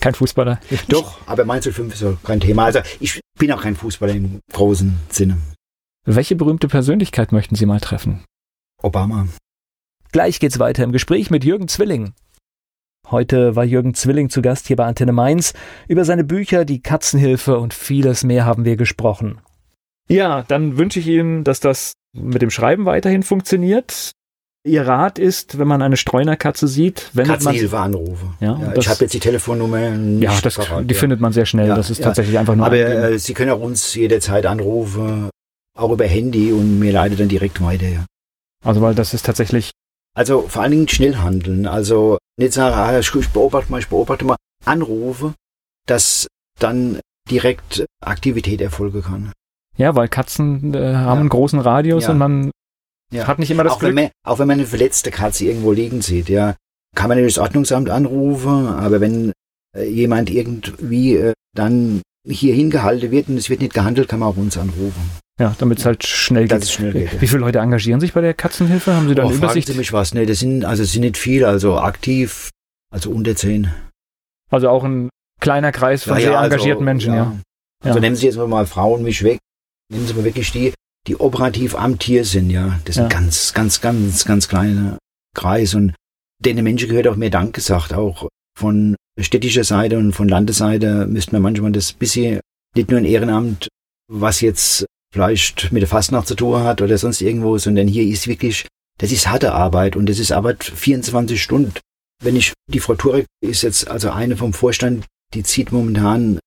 [0.00, 0.60] Kein Fußballer?
[0.88, 2.66] Doch, aber Mainz 05 ist kein Thema.
[2.66, 5.38] Also ich bin auch kein Fußballer im großen Sinne.
[6.04, 8.24] Welche berühmte Persönlichkeit möchten Sie mal treffen?
[8.82, 9.26] Obama.
[10.12, 12.12] Gleich geht's weiter im Gespräch mit Jürgen Zwilling.
[13.10, 15.54] Heute war Jürgen Zwilling zu Gast hier bei Antenne Mainz.
[15.88, 19.40] Über seine Bücher, die Katzenhilfe und vieles mehr haben wir gesprochen.
[20.08, 24.12] Ja, dann wünsche ich Ihnen, dass das mit dem Schreiben weiterhin funktioniert.
[24.66, 28.26] Ihr Rat ist, wenn man eine Streunerkatze sieht, wenn man Katzenhilfe anrufe.
[28.40, 31.00] Ja, ja ich habe jetzt die Telefonnummer nicht Ja, das, parat, die ja.
[31.00, 31.68] findet man sehr schnell.
[31.68, 32.64] Das ist tatsächlich einfach nur.
[32.64, 35.28] Aber äh, Sie können auch uns jederzeit anrufen,
[35.76, 37.88] auch über Handy und mir leitet dann direkt weiter.
[37.88, 38.06] Ja.
[38.64, 39.70] Also weil das ist tatsächlich.
[40.16, 41.66] Also vor allen Dingen schnell handeln.
[41.66, 45.34] Also nicht sagen, ah, ich beobachte mal, ich beobachte mal, anrufe,
[45.86, 46.26] dass
[46.58, 47.00] dann
[47.30, 49.32] direkt Aktivität erfolgen kann.
[49.76, 51.12] Ja, weil Katzen äh, haben ja.
[51.20, 52.10] einen großen Radius ja.
[52.10, 52.50] und man
[53.12, 53.26] ja.
[53.26, 53.94] hat nicht immer das auch Glück.
[53.94, 56.54] Wenn man, auch wenn man eine verletzte Katze irgendwo liegen sieht, ja,
[56.94, 59.32] kann man das Ordnungsamt anrufen, aber wenn
[59.76, 64.28] äh, jemand irgendwie äh, dann hier hingehalten wird und es wird nicht gehandelt, kann man
[64.30, 65.10] auch uns anrufen.
[65.38, 66.68] Ja, damit es halt schnell geht.
[66.68, 67.20] schnell geht.
[67.20, 68.94] Wie viele Leute engagieren sich bei der Katzenhilfe?
[68.94, 69.66] Haben Sie da oh, eine Übersicht?
[69.66, 70.14] Sie mich was?
[70.14, 72.50] Nee, das sind, also es sind nicht viele, also aktiv,
[72.92, 73.72] also unter zehn.
[74.50, 75.08] Also auch ein
[75.40, 77.36] kleiner Kreis von ja, sehr ja, also, engagierten Menschen, ja.
[77.82, 79.38] Also nehmen Sie jetzt mal Frauen mich weg,
[79.90, 80.72] nehmen Sie mal wirklich die,
[81.06, 82.80] die operativ am Tier sind, ja.
[82.84, 84.98] Das sind ganz, ganz, ganz, ganz kleine
[85.34, 85.94] Kreis und
[86.42, 88.28] denen Menschen gehört auch mehr Dank gesagt, auch
[88.58, 92.40] von städtischer Seite und von Landesseite müsste man manchmal das bisschen,
[92.74, 93.68] nicht nur ein Ehrenamt,
[94.10, 98.26] was jetzt vielleicht mit der Fastnacht zu tun hat oder sonst irgendwo, sondern hier ist
[98.26, 98.66] wirklich,
[98.98, 101.74] das ist harte Arbeit und das ist Arbeit 24 Stunden.
[102.22, 105.04] wenn ich, die Frau Turek ist jetzt also eine vom Vorstand,
[105.34, 106.38] die zieht momentan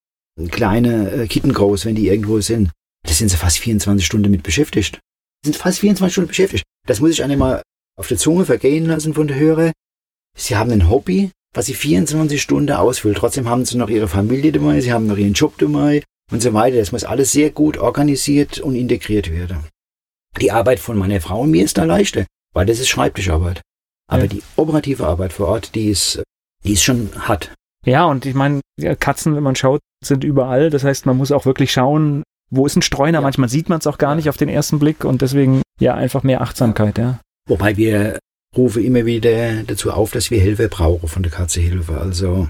[0.49, 2.71] kleine äh, Kitten groß, wenn die irgendwo sind.
[3.07, 4.99] Da sind sie fast 24 Stunden mit beschäftigt.
[5.43, 6.63] Die sind fast 24 Stunden beschäftigt.
[6.85, 7.61] Das muss ich einem mal
[7.97, 9.71] auf der Zunge vergehen lassen von der Höre.
[10.37, 13.17] Sie haben ein Hobby, was sie 24 Stunden ausfüllt.
[13.17, 16.53] Trotzdem haben sie noch ihre Familie dabei, sie haben noch ihren Job dabei und so
[16.53, 16.77] weiter.
[16.77, 19.65] Das muss alles sehr gut organisiert und integriert werden.
[20.39, 23.61] Die Arbeit von meiner Frau und mir ist da leichter, weil das ist Schreibtischarbeit.
[24.09, 24.27] Aber ja.
[24.27, 26.21] die operative Arbeit vor Ort, die ist,
[26.63, 27.53] die ist schon hart.
[27.85, 28.61] Ja, und ich meine,
[28.99, 30.69] Katzen, wenn man schaut, sind überall.
[30.69, 33.19] Das heißt, man muss auch wirklich schauen, wo ist ein Streuner.
[33.19, 33.21] Ja.
[33.21, 36.23] Manchmal sieht man es auch gar nicht auf den ersten Blick und deswegen ja einfach
[36.23, 37.19] mehr Achtsamkeit, ja.
[37.47, 38.19] Wobei wir
[38.55, 41.99] rufen immer wieder dazu auf, dass wir Hilfe brauchen von der Katze Hilfe.
[41.99, 42.49] Also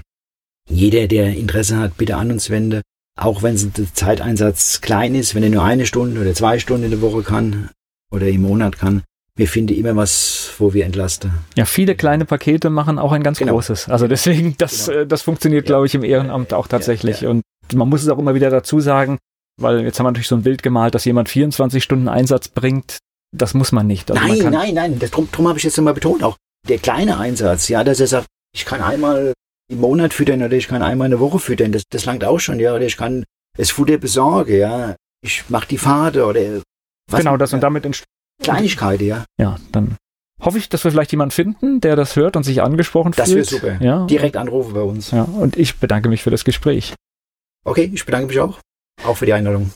[0.68, 2.82] jeder, der Interesse hat, bitte an uns wende.
[3.16, 6.90] Auch wenn der Zeiteinsatz klein ist, wenn er nur eine Stunde oder zwei Stunden in
[6.90, 7.70] der Woche kann
[8.12, 9.02] oder im Monat kann,
[9.34, 11.32] wir finden immer was, wo wir entlasten.
[11.56, 13.52] Ja, viele kleine Pakete machen auch ein ganz genau.
[13.52, 13.88] großes.
[13.88, 15.00] Also deswegen, das, genau.
[15.00, 15.74] Äh, das funktioniert, ja.
[15.74, 17.20] glaube ich, im Ehrenamt auch tatsächlich.
[17.20, 17.30] Ja, ja.
[17.30, 17.42] Und
[17.74, 19.18] man muss es auch immer wieder dazu sagen,
[19.58, 22.98] weil jetzt haben wir natürlich so ein Bild gemalt, dass jemand 24 Stunden Einsatz bringt.
[23.36, 24.10] Das muss man nicht.
[24.10, 24.98] Also nein, man nein, nein.
[24.98, 26.36] Das, drum, drum habe ich jetzt immer betont auch.
[26.68, 29.32] Der kleine Einsatz, ja, dass er sagt, ich kann einmal
[29.70, 32.38] im Monat füttern oder ich kann einmal in der Woche füttern, das, das langt auch
[32.38, 32.74] schon, ja.
[32.74, 33.24] Oder ich kann
[33.56, 34.96] das Futter besorgen, ja.
[35.22, 36.40] Ich mache die Pfade oder
[37.10, 37.20] was.
[37.20, 37.84] Genau, das und damit
[38.42, 39.24] Kleinigkeit, ja.
[39.38, 39.96] Ja, dann
[40.40, 43.46] hoffe ich, dass wir vielleicht jemanden finden, der das hört und sich angesprochen das fühlt.
[43.46, 43.84] Das wäre super.
[43.84, 44.06] Ja.
[44.06, 45.10] Direkt anrufen bei uns.
[45.10, 46.94] Ja, und ich bedanke mich für das Gespräch.
[47.64, 48.60] Okay, ich bedanke mich auch.
[49.04, 49.72] Auch für die Einladung.